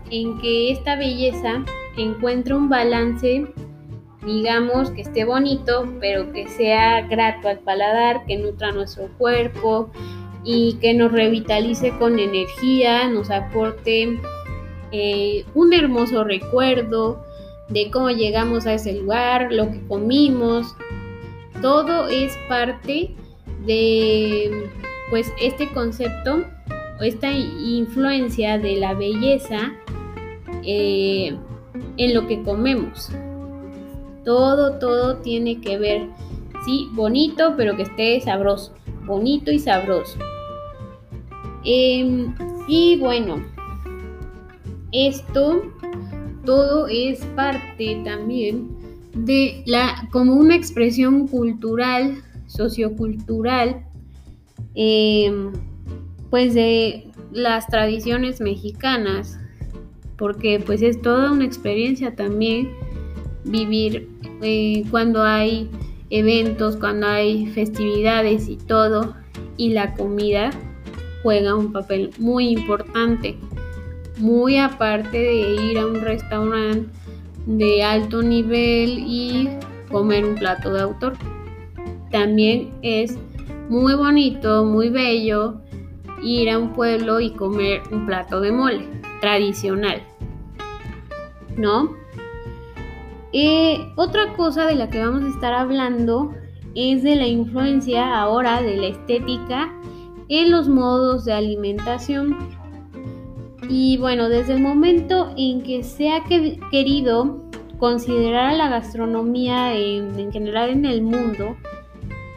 en 0.09 0.39
que 0.39 0.71
esta 0.71 0.95
belleza 0.95 1.63
encuentre 1.97 2.55
un 2.55 2.69
balance, 2.69 3.47
digamos, 4.25 4.91
que 4.91 5.01
esté 5.01 5.23
bonito, 5.25 5.87
pero 5.99 6.31
que 6.31 6.47
sea 6.47 7.01
grato 7.01 7.47
al 7.47 7.59
paladar, 7.59 8.25
que 8.25 8.37
nutra 8.37 8.71
nuestro 8.71 9.07
cuerpo 9.17 9.91
y 10.43 10.77
que 10.81 10.93
nos 10.93 11.11
revitalice 11.11 11.91
con 11.99 12.17
energía, 12.17 13.07
nos 13.07 13.29
aporte 13.29 14.19
eh, 14.91 15.45
un 15.53 15.73
hermoso 15.73 16.23
recuerdo 16.23 17.23
de 17.67 17.91
cómo 17.91 18.09
llegamos 18.09 18.65
a 18.65 18.73
ese 18.73 18.93
lugar, 18.93 19.51
lo 19.51 19.71
que 19.71 19.85
comimos. 19.87 20.75
Todo 21.61 22.07
es 22.07 22.35
parte 22.47 22.91
de 22.91 23.15
pues 25.09 25.33
este 25.41 25.71
concepto 25.73 26.45
o 26.99 27.03
esta 27.03 27.31
influencia 27.31 28.57
de 28.57 28.75
la 28.77 28.93
belleza 28.93 29.73
eh, 30.63 31.37
en 31.97 32.13
lo 32.13 32.27
que 32.27 32.41
comemos. 32.43 33.09
Todo, 34.25 34.79
todo 34.79 35.17
tiene 35.17 35.61
que 35.61 35.77
ver, 35.77 36.07
sí, 36.65 36.87
bonito, 36.93 37.53
pero 37.57 37.75
que 37.75 37.83
esté 37.83 38.19
sabroso. 38.21 38.73
Bonito 39.05 39.51
y 39.51 39.59
sabroso. 39.59 40.19
Em, 41.63 42.33
y 42.67 42.97
bueno, 42.97 43.43
esto 44.91 45.61
todo 46.45 46.87
es 46.87 47.23
parte 47.35 48.01
también 48.03 48.69
de 49.13 49.63
la, 49.65 50.07
como 50.11 50.33
una 50.33 50.55
expresión 50.55 51.27
cultural 51.27 52.23
sociocultural, 52.49 53.85
em, 54.75 55.53
pues 56.29 56.53
de 56.53 57.07
las 57.31 57.67
tradiciones 57.67 58.41
mexicanas, 58.41 59.39
porque 60.17 60.59
pues 60.59 60.81
es 60.81 61.01
toda 61.01 61.31
una 61.31 61.45
experiencia 61.45 62.15
también 62.15 62.71
vivir 63.45 64.09
eh, 64.41 64.83
cuando 64.91 65.23
hay 65.23 65.69
eventos, 66.09 66.75
cuando 66.75 67.07
hay 67.07 67.47
festividades 67.47 68.49
y 68.49 68.57
todo, 68.57 69.15
y 69.55 69.69
la 69.69 69.93
comida 69.93 70.49
juega 71.21 71.55
un 71.55 71.71
papel 71.71 72.11
muy 72.17 72.49
importante, 72.49 73.37
muy 74.17 74.57
aparte 74.57 75.17
de 75.17 75.55
ir 75.71 75.77
a 75.77 75.85
un 75.85 76.01
restaurante 76.01 76.89
de 77.45 77.83
alto 77.83 78.21
nivel 78.21 78.99
y 78.99 79.49
comer 79.89 80.25
un 80.25 80.35
plato 80.35 80.73
de 80.73 80.81
autor 80.81 81.13
también 82.11 82.73
es 82.81 83.17
muy 83.69 83.93
bonito, 83.93 84.65
muy 84.65 84.89
bello 84.89 85.61
ir 86.23 86.49
a 86.49 86.57
un 86.57 86.73
pueblo 86.73 87.19
y 87.19 87.31
comer 87.31 87.81
un 87.91 88.05
plato 88.05 88.41
de 88.41 88.51
mole 88.51 88.87
tradicional. 89.21 90.01
¿No? 91.57 91.97
otra 93.95 94.33
cosa 94.35 94.65
de 94.65 94.73
la 94.73 94.89
que 94.89 94.99
vamos 94.99 95.23
a 95.23 95.27
estar 95.27 95.53
hablando 95.53 96.33
es 96.73 97.03
de 97.03 97.15
la 97.15 97.27
influencia 97.27 98.19
ahora 98.19 98.61
de 98.61 98.77
la 98.77 98.87
estética 98.87 99.71
en 100.29 100.49
los 100.49 100.67
modos 100.67 101.25
de 101.25 101.33
alimentación. 101.33 102.37
Y 103.69 103.97
bueno, 103.97 104.29
desde 104.29 104.53
el 104.53 104.61
momento 104.61 105.31
en 105.37 105.61
que 105.61 105.83
se 105.83 106.11
ha 106.11 106.23
querido 106.23 107.43
considerar 107.77 108.53
a 108.53 108.57
la 108.57 108.69
gastronomía 108.69 109.75
en 109.75 110.31
general 110.31 110.69
en 110.69 110.85
el 110.85 111.03
mundo, 111.03 111.55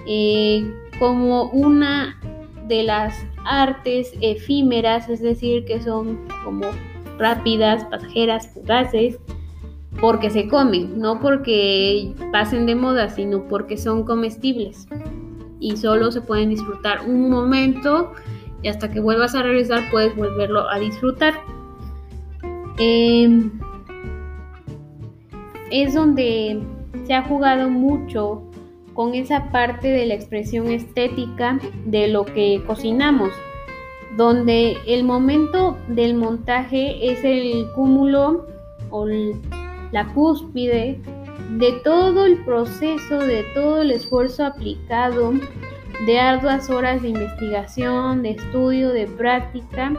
eh, 0.07 0.73
como 0.99 1.51
una 1.51 2.19
de 2.69 2.83
las 2.83 3.15
artes 3.45 4.13
efímeras, 4.21 5.09
es 5.09 5.21
decir, 5.21 5.65
que 5.65 5.81
son 5.81 6.19
como 6.45 6.67
rápidas, 7.19 7.85
pasajeras, 7.87 8.49
fugaces, 8.49 9.19
porque 10.01 10.31
se 10.31 10.49
comen, 10.49 10.99
no 10.99 11.21
porque 11.21 12.15
pasen 12.33 12.67
de 12.67 12.75
moda, 12.75 13.09
sino 13.09 13.47
porque 13.47 13.77
son 13.77 14.05
comestibles 14.05 14.89
y 15.61 15.77
solo 15.77 16.11
se 16.11 16.21
pueden 16.21 16.51
disfrutar 16.51 17.07
un 17.07 17.31
momento 17.31 18.13
y 18.63 18.69
hasta 18.69 18.91
que 18.91 19.01
vuelvas 19.01 19.35
a 19.35 19.43
regresar 19.43 19.89
puedes 19.91 20.15
volverlo 20.17 20.69
a 20.69 20.79
disfrutar. 20.79 21.35
Em, 22.79 23.51
es 25.71 25.95
donde 25.95 26.61
se 27.05 27.15
ha 27.15 27.23
jugado 27.23 27.69
mucho 27.69 28.43
con 28.95 29.15
esa 29.15 29.51
parte 29.51 29.89
de 29.89 30.07
la 30.07 30.15
expresión 30.15 30.69
estética 30.69 31.59
de 31.85 32.09
lo 32.09 32.25
que 32.25 32.63
cocinamos, 32.67 33.31
donde 34.17 34.77
el 34.87 35.05
momento 35.05 35.77
del 35.89 36.15
montaje 36.15 37.13
es 37.13 37.25
el 37.25 37.67
cúmulo 37.75 38.47
o 38.91 39.07
la 39.07 40.07
cúspide 40.15 41.01
de 41.59 41.73
todo 41.85 42.27
el 42.27 42.45
proceso, 42.45 43.19
de 43.19 43.45
todo 43.55 43.83
el 43.83 43.91
esfuerzo 43.91 44.45
aplicado, 44.45 45.33
de 46.07 46.19
arduas 46.19 46.69
horas 46.71 47.03
de 47.03 47.09
investigación, 47.09 48.23
de 48.23 48.31
estudio, 48.31 48.91
de 48.91 49.07
práctica 49.07 49.93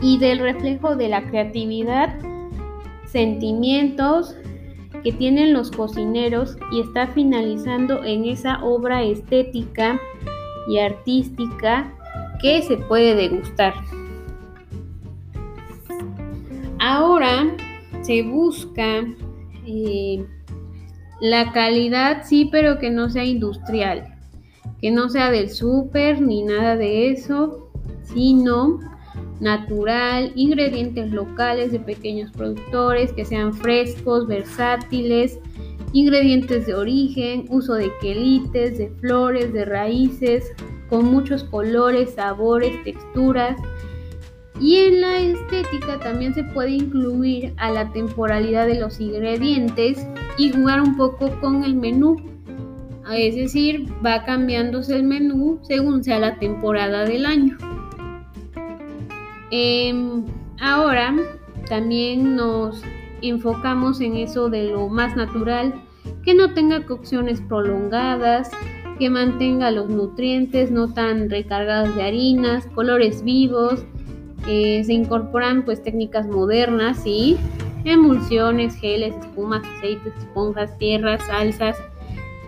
y 0.00 0.18
del 0.18 0.38
reflejo 0.38 0.96
de 0.96 1.08
la 1.08 1.24
creatividad, 1.24 2.18
sentimientos, 3.06 4.36
que 5.02 5.12
tienen 5.12 5.52
los 5.52 5.70
cocineros 5.70 6.56
y 6.72 6.80
está 6.80 7.08
finalizando 7.08 8.04
en 8.04 8.24
esa 8.24 8.62
obra 8.64 9.02
estética 9.02 10.00
y 10.68 10.78
artística 10.78 11.92
que 12.40 12.62
se 12.62 12.76
puede 12.76 13.14
degustar. 13.14 13.74
Ahora 16.78 17.56
se 18.02 18.22
busca 18.22 19.04
eh, 19.66 20.24
la 21.20 21.52
calidad, 21.52 22.22
sí, 22.24 22.48
pero 22.50 22.78
que 22.78 22.90
no 22.90 23.10
sea 23.10 23.24
industrial, 23.24 24.14
que 24.80 24.90
no 24.90 25.08
sea 25.08 25.30
del 25.30 25.50
súper 25.50 26.20
ni 26.20 26.42
nada 26.42 26.76
de 26.76 27.10
eso, 27.10 27.70
sino 28.04 28.78
natural, 29.40 30.32
ingredientes 30.34 31.10
locales 31.10 31.72
de 31.72 31.80
pequeños 31.80 32.30
productores 32.32 33.12
que 33.12 33.24
sean 33.24 33.54
frescos, 33.54 34.26
versátiles, 34.26 35.38
ingredientes 35.92 36.66
de 36.66 36.74
origen, 36.74 37.44
uso 37.48 37.74
de 37.74 37.90
quelites, 38.00 38.78
de 38.78 38.90
flores, 39.00 39.52
de 39.52 39.64
raíces, 39.64 40.52
con 40.88 41.06
muchos 41.06 41.44
colores, 41.44 42.14
sabores, 42.14 42.72
texturas. 42.84 43.60
Y 44.60 44.76
en 44.76 45.00
la 45.00 45.20
estética 45.20 46.00
también 46.00 46.34
se 46.34 46.42
puede 46.42 46.72
incluir 46.72 47.54
a 47.58 47.70
la 47.70 47.92
temporalidad 47.92 48.66
de 48.66 48.80
los 48.80 48.98
ingredientes 49.00 50.04
y 50.36 50.50
jugar 50.50 50.80
un 50.80 50.96
poco 50.96 51.30
con 51.40 51.62
el 51.62 51.76
menú. 51.76 52.16
Es 53.12 53.36
decir, 53.36 53.86
va 54.04 54.24
cambiándose 54.24 54.96
el 54.96 55.04
menú 55.04 55.60
según 55.62 56.02
sea 56.02 56.18
la 56.18 56.38
temporada 56.38 57.04
del 57.04 57.24
año. 57.24 57.56
Em, 59.50 60.24
ahora 60.60 61.14
también 61.68 62.36
nos 62.36 62.82
enfocamos 63.22 64.00
en 64.00 64.16
eso 64.16 64.48
de 64.48 64.64
lo 64.64 64.88
más 64.88 65.16
natural, 65.16 65.74
que 66.24 66.34
no 66.34 66.52
tenga 66.54 66.84
cocciones 66.84 67.40
prolongadas, 67.40 68.50
que 68.98 69.10
mantenga 69.10 69.70
los 69.70 69.88
nutrientes 69.88 70.70
no 70.70 70.92
tan 70.92 71.30
recargados 71.30 71.94
de 71.94 72.02
harinas, 72.02 72.66
colores 72.74 73.22
vivos, 73.22 73.84
eh, 74.46 74.82
se 74.84 74.92
incorporan 74.92 75.64
pues 75.64 75.82
técnicas 75.82 76.26
modernas 76.26 77.06
y 77.06 77.36
emulsiones, 77.84 78.74
geles, 78.76 79.14
espumas, 79.16 79.62
aceites, 79.76 80.14
esponjas, 80.18 80.76
tierras, 80.78 81.22
salsas, 81.26 81.76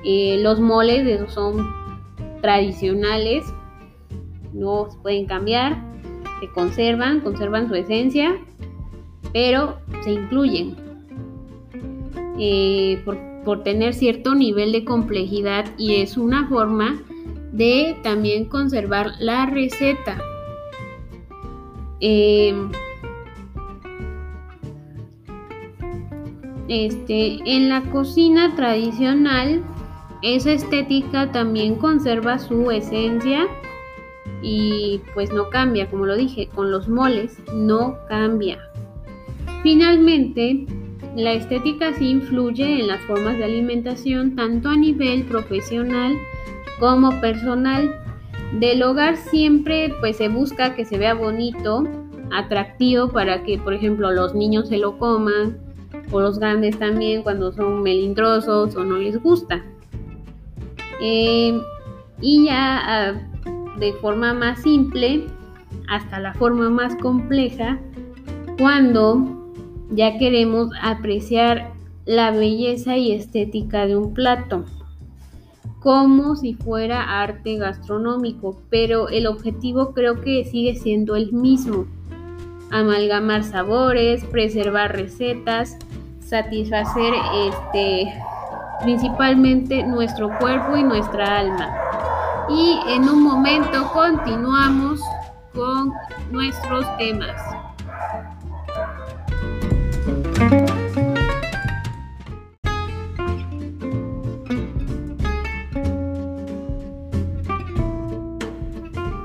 eh, 0.04 0.38
los 0.42 0.60
moles 0.60 1.06
esos 1.06 1.32
son 1.32 1.66
tradicionales, 2.40 3.44
no 4.52 4.90
se 4.90 4.98
pueden 4.98 5.26
cambiar, 5.26 5.89
se 6.40 6.48
conservan, 6.48 7.20
conservan 7.20 7.68
su 7.68 7.74
esencia, 7.74 8.36
pero 9.32 9.78
se 10.02 10.12
incluyen. 10.12 10.76
Eh, 12.38 13.02
por 13.04 13.30
por 13.44 13.62
tener 13.62 13.94
cierto 13.94 14.34
nivel 14.34 14.72
de 14.72 14.84
complejidad 14.84 15.66
y 15.78 15.96
es 15.96 16.16
una 16.16 16.48
forma 16.48 17.00
de 17.52 17.96
también 18.02 18.44
conservar 18.44 19.12
la 19.18 19.46
receta. 19.46 20.18
Em, 22.00 22.70
este, 26.68 27.40
en 27.44 27.68
la 27.68 27.82
cocina 27.90 28.54
tradicional, 28.54 29.62
esa 30.22 30.52
estética 30.52 31.32
también 31.32 31.76
conserva 31.76 32.38
su 32.38 32.70
esencia 32.70 33.48
y 34.42 35.00
pues 35.14 35.32
no 35.32 35.50
cambia, 35.50 35.88
como 35.90 36.06
lo 36.06 36.16
dije, 36.16 36.48
con 36.54 36.70
los 36.70 36.88
moles 36.88 37.38
no 37.52 37.98
cambia. 38.08 38.58
Finalmente, 39.62 40.66
la 41.16 41.32
estética 41.32 41.92
sí 41.92 42.10
influye 42.10 42.80
en 42.80 42.86
las 42.86 43.00
formas 43.02 43.36
de 43.36 43.44
alimentación 43.44 44.36
tanto 44.36 44.68
a 44.68 44.76
nivel 44.76 45.24
profesional 45.24 46.16
como 46.78 47.20
personal. 47.20 47.94
Del 48.58 48.82
hogar 48.82 49.16
siempre 49.16 49.94
pues 50.00 50.16
se 50.16 50.28
busca 50.28 50.74
que 50.74 50.84
se 50.84 50.98
vea 50.98 51.14
bonito, 51.14 51.84
atractivo 52.32 53.08
para 53.08 53.42
que 53.42 53.58
por 53.58 53.74
ejemplo 53.74 54.10
los 54.12 54.34
niños 54.34 54.68
se 54.68 54.78
lo 54.78 54.98
coman 54.98 55.58
o 56.10 56.20
los 56.20 56.38
grandes 56.38 56.78
también 56.78 57.22
cuando 57.22 57.52
son 57.52 57.82
melindrosos 57.82 58.74
o 58.76 58.84
no 58.84 58.96
les 58.96 59.20
gusta. 59.22 59.64
Em, 61.00 61.60
y 62.20 62.44
ya 62.46 62.78
ah, 62.82 63.29
de 63.80 63.94
forma 63.94 64.34
más 64.34 64.62
simple 64.62 65.26
hasta 65.88 66.20
la 66.20 66.34
forma 66.34 66.70
más 66.70 66.94
compleja 66.96 67.78
cuando 68.58 69.40
ya 69.90 70.18
queremos 70.18 70.70
apreciar 70.82 71.72
la 72.04 72.30
belleza 72.30 72.96
y 72.96 73.12
estética 73.12 73.86
de 73.86 73.96
un 73.96 74.14
plato, 74.14 74.64
como 75.80 76.36
si 76.36 76.54
fuera 76.54 77.22
arte 77.22 77.56
gastronómico, 77.56 78.60
pero 78.70 79.08
el 79.08 79.26
objetivo 79.26 79.92
creo 79.92 80.20
que 80.20 80.44
sigue 80.44 80.74
siendo 80.74 81.16
el 81.16 81.32
mismo, 81.32 81.86
amalgamar 82.70 83.44
sabores, 83.44 84.24
preservar 84.24 84.92
recetas, 84.92 85.76
satisfacer 86.20 87.14
este 87.48 88.12
principalmente 88.82 89.82
nuestro 89.82 90.30
cuerpo 90.38 90.76
y 90.76 90.82
nuestra 90.82 91.38
alma. 91.38 91.89
Y 92.50 92.78
en 92.88 93.08
un 93.08 93.22
momento 93.22 93.88
continuamos 93.92 95.00
con 95.54 95.92
nuestros 96.32 96.84
temas. 96.98 97.40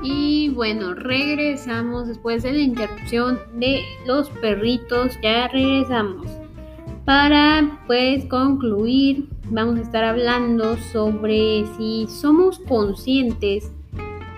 Y 0.04 0.50
bueno, 0.50 0.94
regresamos 0.94 2.06
después 2.06 2.44
de 2.44 2.52
la 2.52 2.60
interrupción 2.60 3.40
de 3.54 3.82
los 4.06 4.30
perritos, 4.30 5.18
ya 5.20 5.48
regresamos. 5.48 6.28
Para 7.04 7.80
pues 7.86 8.24
concluir, 8.26 9.28
vamos 9.50 9.78
a 9.78 9.82
estar 9.82 10.04
hablando 10.04 10.76
sobre 10.92 11.64
si 11.76 12.06
somos 12.08 12.58
conscientes 12.60 13.72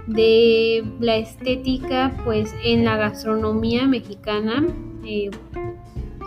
de 0.06 0.84
la 1.00 1.16
estética 1.16 2.14
pues 2.24 2.54
en 2.64 2.84
la 2.84 2.96
gastronomía 2.96 3.86
mexicana. 3.86 4.66
Eh, 5.04 5.30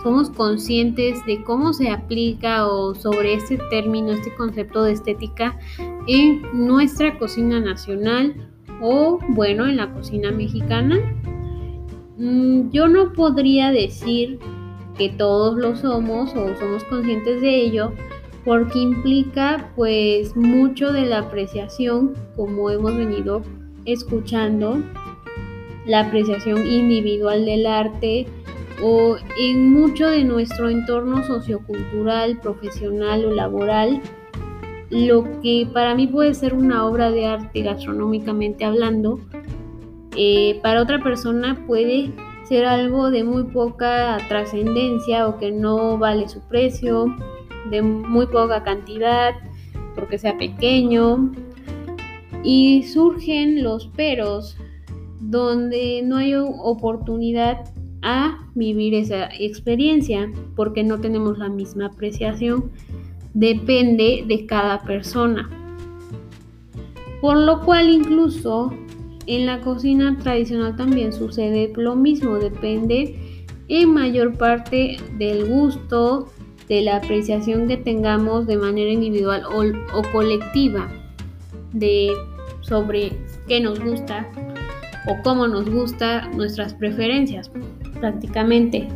somos 0.03 0.31
conscientes 0.31 1.23
de 1.25 1.43
cómo 1.43 1.73
se 1.73 1.89
aplica 1.89 2.67
o 2.67 2.95
sobre 2.95 3.35
este 3.35 3.57
término, 3.69 4.11
este 4.11 4.33
concepto 4.33 4.83
de 4.83 4.93
estética 4.93 5.59
en 6.07 6.41
nuestra 6.53 7.19
cocina 7.19 7.59
nacional 7.59 8.33
o 8.81 9.19
bueno, 9.29 9.67
en 9.67 9.77
la 9.77 9.93
cocina 9.93 10.31
mexicana. 10.31 10.97
Mm, 12.17 12.71
yo 12.71 12.87
no 12.87 13.13
podría 13.13 13.71
decir 13.71 14.39
que 14.97 15.09
todos 15.09 15.55
lo 15.57 15.75
somos 15.75 16.31
o 16.35 16.55
somos 16.57 16.83
conscientes 16.85 17.41
de 17.41 17.61
ello 17.61 17.93
porque 18.45 18.79
implica 18.79 19.71
pues 19.75 20.35
mucho 20.35 20.91
de 20.91 21.05
la 21.05 21.19
apreciación 21.19 22.13
como 22.35 22.69
hemos 22.69 22.95
venido 22.95 23.43
escuchando, 23.85 24.81
la 25.85 26.01
apreciación 26.01 26.65
individual 26.65 27.45
del 27.45 27.65
arte, 27.65 28.27
o 28.83 29.17
en 29.37 29.71
mucho 29.71 30.09
de 30.09 30.23
nuestro 30.23 30.69
entorno 30.69 31.23
sociocultural, 31.23 32.39
profesional 32.39 33.25
o 33.25 33.31
laboral, 33.31 34.01
lo 34.89 35.23
que 35.41 35.67
para 35.71 35.95
mí 35.95 36.07
puede 36.07 36.33
ser 36.33 36.53
una 36.53 36.85
obra 36.85 37.11
de 37.11 37.25
arte 37.27 37.61
gastronómicamente 37.61 38.65
hablando, 38.65 39.19
eh, 40.17 40.59
para 40.61 40.81
otra 40.81 41.01
persona 41.01 41.63
puede 41.67 42.11
ser 42.43 42.65
algo 42.65 43.11
de 43.11 43.23
muy 43.23 43.43
poca 43.43 44.17
trascendencia 44.27 45.27
o 45.27 45.37
que 45.37 45.51
no 45.51 45.97
vale 45.97 46.27
su 46.27 46.41
precio, 46.41 47.05
de 47.69 47.81
muy 47.81 48.27
poca 48.27 48.63
cantidad, 48.63 49.33
porque 49.95 50.17
sea 50.17 50.37
pequeño. 50.37 51.31
Y 52.43 52.83
surgen 52.83 53.63
los 53.63 53.87
peros, 53.87 54.57
donde 55.19 56.01
no 56.03 56.17
hay 56.17 56.33
oportunidad 56.35 57.71
a 58.01 58.39
vivir 58.55 58.95
esa 58.95 59.29
experiencia 59.39 60.31
porque 60.55 60.83
no 60.83 60.99
tenemos 60.99 61.37
la 61.37 61.49
misma 61.49 61.87
apreciación. 61.87 62.71
Depende 63.33 64.25
de 64.27 64.45
cada 64.45 64.81
persona. 64.81 65.49
Por 67.21 67.37
lo 67.37 67.61
cual 67.61 67.89
incluso 67.89 68.73
en 69.27 69.45
la 69.45 69.61
cocina 69.61 70.17
tradicional 70.17 70.75
también 70.75 71.13
sucede 71.13 71.71
lo 71.75 71.95
mismo. 71.95 72.35
Depende 72.37 73.45
en 73.67 73.93
mayor 73.93 74.37
parte 74.37 74.97
del 75.17 75.47
gusto, 75.47 76.27
de 76.71 76.81
la 76.81 76.95
apreciación 76.95 77.67
que 77.67 77.75
tengamos 77.75 78.47
de 78.47 78.55
manera 78.55 78.89
individual 78.89 79.43
o, 79.43 79.63
o 79.93 80.01
colectiva 80.13 80.89
de 81.73 82.13
sobre 82.61 83.11
qué 83.49 83.59
nos 83.59 83.77
gusta 83.81 84.25
o 85.05 85.21
cómo 85.21 85.49
nos 85.49 85.69
gusta 85.69 86.29
nuestras 86.29 86.73
preferencias 86.73 87.51
prácticamente. 87.99 88.87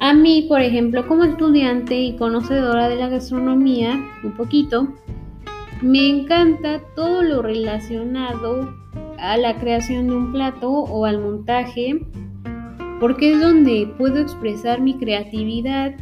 A 0.00 0.14
mí, 0.14 0.46
por 0.48 0.62
ejemplo, 0.62 1.06
como 1.06 1.24
estudiante 1.24 2.00
y 2.00 2.16
conocedora 2.16 2.88
de 2.88 2.96
la 2.96 3.10
gastronomía, 3.10 4.02
un 4.24 4.32
poquito, 4.32 4.88
me 5.82 6.08
encanta 6.08 6.80
todo 6.96 7.22
lo 7.22 7.42
relacionado 7.42 8.72
a 9.18 9.36
la 9.36 9.58
creación 9.58 10.06
de 10.06 10.16
un 10.16 10.32
plato 10.32 10.70
o 10.70 11.04
al 11.04 11.20
montaje, 11.20 12.06
porque 13.00 13.32
es 13.32 13.40
donde 13.42 13.92
puedo 13.98 14.18
expresar 14.18 14.80
mi 14.80 14.96
creatividad, 14.96 15.94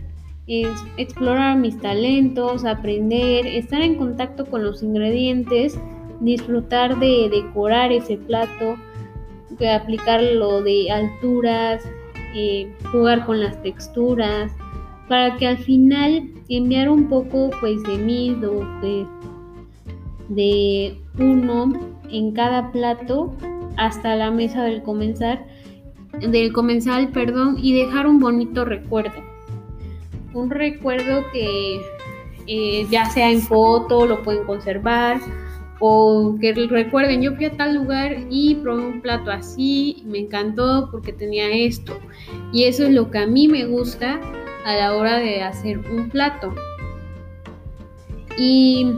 explorar 0.97 1.57
mis 1.57 1.79
talentos, 1.79 2.65
aprender, 2.65 3.47
estar 3.47 3.83
en 3.83 3.95
contacto 3.95 4.47
con 4.47 4.65
los 4.65 4.83
ingredientes, 4.83 5.79
disfrutar 6.21 6.99
de 6.99 7.29
decorar 7.31 7.93
ese 7.93 8.17
plato, 8.17 8.77
aplicar 9.75 10.23
lo 10.23 10.63
de 10.63 10.91
alturas, 10.91 11.85
eh, 12.35 12.73
jugar 12.91 13.27
con 13.27 13.41
las 13.41 13.63
texturas, 13.63 14.53
para 15.09 15.37
que 15.37 15.47
al 15.47 15.59
final 15.59 16.31
enviar 16.49 16.89
un 16.89 17.09
poco 17.09 17.51
pues 17.61 17.83
de 17.83 17.99
mí, 17.99 18.37
de, 20.29 20.97
uno 21.19 21.73
en 22.11 22.33
cada 22.33 22.71
plato 22.73 23.35
hasta 23.77 24.17
la 24.17 24.31
mesa 24.31 24.63
del 24.63 24.83
comenzar 24.83 25.45
del 26.21 26.53
comensal, 26.53 27.09
perdón, 27.11 27.57
y 27.61 27.73
dejar 27.73 28.07
un 28.07 28.19
bonito 28.19 28.65
recuerdo. 28.65 29.30
Un 30.33 30.51
recuerdo 30.51 31.25
que 31.33 31.81
eh, 32.47 32.87
ya 32.91 33.07
sea 33.07 33.31
en 33.31 33.41
foto, 33.41 34.07
lo 34.07 34.23
pueden 34.23 34.45
conservar 34.45 35.21
o 35.81 36.37
que 36.39 36.53
recuerden, 36.53 37.23
yo 37.23 37.35
fui 37.35 37.47
a 37.47 37.57
tal 37.57 37.75
lugar 37.75 38.15
y 38.29 38.55
probé 38.57 38.85
un 38.85 39.01
plato 39.01 39.31
así, 39.31 40.03
me 40.05 40.19
encantó 40.19 40.89
porque 40.91 41.13
tenía 41.13 41.51
esto. 41.51 41.99
Y 42.53 42.65
eso 42.65 42.85
es 42.85 42.93
lo 42.93 43.11
que 43.11 43.19
a 43.19 43.27
mí 43.27 43.49
me 43.49 43.65
gusta 43.65 44.21
a 44.67 44.77
la 44.77 44.95
hora 44.95 45.19
de 45.19 45.43
hacer 45.43 45.79
un 45.79 46.11
plato. 46.11 46.55
Y, 48.37 48.93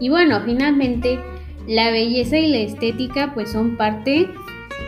y 0.00 0.08
bueno, 0.08 0.40
finalmente 0.44 1.20
la 1.66 1.90
belleza 1.90 2.38
y 2.38 2.48
la 2.48 2.58
estética 2.58 3.34
pues 3.34 3.52
son 3.52 3.76
parte 3.76 4.28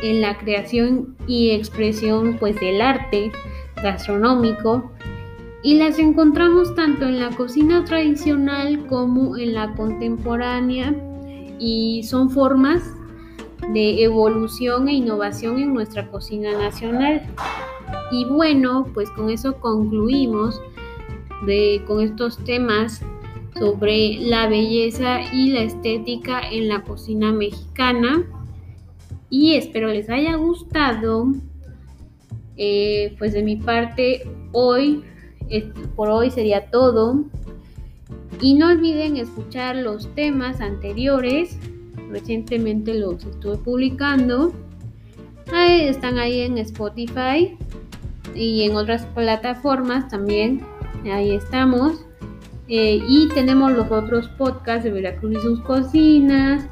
en 0.03 0.23
la 0.23 0.39
creación 0.39 1.17
y 1.27 1.51
expresión 1.51 2.39
pues 2.39 2.59
del 2.61 2.81
arte 2.81 3.31
gastronómico 3.83 4.91
y 5.63 5.75
las 5.75 5.99
encontramos 5.99 6.75
tanto 6.75 7.05
en 7.07 7.21
la 7.21 7.31
cocina 7.31 7.85
tradicional 7.85 8.87
como 8.87 9.37
en 9.37 9.55
la 9.55 9.75
contemporánea 9.75 10.95
y 11.59 12.03
son 12.05 12.31
formas 12.31 12.83
de 13.73 14.03
evolución 14.03 14.89
e 14.89 14.95
innovación 14.95 15.59
en 15.59 15.75
nuestra 15.75 16.09
cocina 16.09 16.53
nacional. 16.53 17.23
Y 18.11 18.25
bueno, 18.25 18.87
pues 18.95 19.11
con 19.11 19.31
eso 19.31 19.61
concluimos 19.61 20.61
con 21.87 22.01
estos 22.01 22.39
temas 22.45 23.03
sobre 23.59 24.19
la 24.21 24.47
belleza 24.47 25.21
y 25.33 25.51
la 25.51 25.63
estética 25.63 26.41
en 26.51 26.69
la 26.69 26.83
cocina 26.83 27.33
mexicana 27.33 28.25
y 29.31 29.55
espero 29.55 29.89
les 29.89 30.11
haya 30.11 30.35
gustado. 30.37 31.33
Eh, 32.63 33.15
pues 33.19 33.33
de 33.33 33.43
mi 33.43 33.57
parte 33.57 34.29
hoy, 34.53 35.03
por 35.97 36.09
hoy 36.09 36.31
sería 36.31 36.71
todo. 36.71 37.25
Y 38.41 38.55
no 38.55 38.69
olviden 38.69 39.17
escuchar 39.17 39.77
los 39.77 40.13
temas 40.15 40.61
anteriores. 40.61 41.59
Recientemente 42.11 42.95
los 42.95 43.25
estuve 43.25 43.57
publicando. 43.59 44.53
están 45.53 46.19
ahí 46.19 46.41
en 46.41 46.59
Spotify 46.59 47.57
y 48.35 48.63
en 48.63 48.77
otras 48.77 49.05
plataformas 49.07 50.09
también. 50.09 50.63
Ahí 51.05 51.33
estamos. 51.33 52.05
Eh, 52.73 53.03
y 53.09 53.29
tenemos 53.31 53.73
los 53.73 53.91
otros 53.91 54.29
podcasts 54.29 54.85
de 54.85 54.93
Veracruz 54.93 55.33
y 55.33 55.41
sus 55.41 55.61
cocinas, 55.63 56.69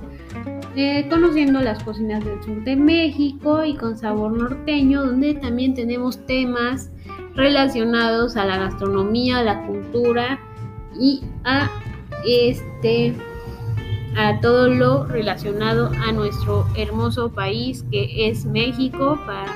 eh, 0.77 1.05
conociendo 1.11 1.61
las 1.61 1.83
cocinas 1.83 2.25
del 2.25 2.41
sur 2.41 2.62
de 2.62 2.77
México 2.77 3.64
y 3.64 3.75
con 3.75 3.99
sabor 3.99 4.31
norteño, 4.31 5.05
donde 5.05 5.35
también 5.35 5.75
tenemos 5.75 6.25
temas 6.25 6.93
relacionados 7.38 8.37
a 8.37 8.44
la 8.44 8.59
gastronomía, 8.59 9.44
la 9.44 9.64
cultura 9.64 10.40
y 10.98 11.22
a 11.44 11.70
este 12.27 13.14
a 14.16 14.40
todo 14.40 14.68
lo 14.68 15.07
relacionado 15.07 15.92
a 16.05 16.11
nuestro 16.11 16.66
hermoso 16.74 17.31
país 17.31 17.85
que 17.92 18.29
es 18.29 18.44
México. 18.44 19.16
Para 19.24 19.55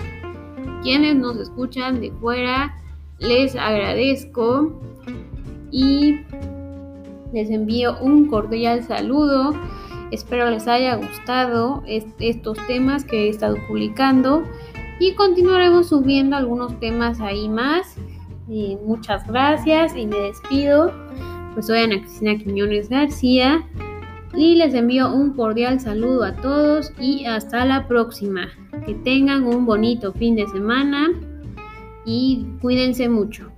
quienes 0.82 1.16
nos 1.16 1.36
escuchan 1.38 2.00
de 2.00 2.12
fuera, 2.12 2.72
les 3.18 3.56
agradezco 3.56 4.80
y 5.72 6.20
les 7.32 7.50
envío 7.50 7.98
un 8.00 8.28
cordial 8.28 8.84
saludo 8.84 9.54
Espero 10.12 10.50
les 10.50 10.68
haya 10.68 10.96
gustado 10.96 11.82
estos 11.86 12.58
temas 12.66 13.02
que 13.02 13.24
he 13.24 13.28
estado 13.30 13.56
publicando 13.66 14.44
y 15.02 15.14
continuaremos 15.14 15.88
subiendo 15.88 16.36
algunos 16.36 16.78
temas 16.78 17.20
ahí 17.20 17.48
más. 17.48 17.96
muchas 18.86 19.26
gracias 19.26 19.96
y 19.96 20.06
me 20.06 20.16
despido. 20.16 20.92
Pues 21.54 21.66
soy 21.66 21.80
Ana 21.80 21.98
Cristina 21.98 22.38
Quiñones 22.38 22.88
García 22.88 23.66
y 24.32 24.54
les 24.54 24.74
envío 24.74 25.12
un 25.12 25.32
cordial 25.32 25.80
saludo 25.80 26.22
a 26.22 26.36
todos 26.36 26.92
y 27.00 27.24
hasta 27.24 27.64
la 27.64 27.88
próxima. 27.88 28.48
Que 28.86 28.94
tengan 28.94 29.44
un 29.44 29.66
bonito 29.66 30.12
fin 30.12 30.36
de 30.36 30.46
semana 30.46 31.10
y 32.06 32.46
cuídense 32.60 33.08
mucho. 33.08 33.51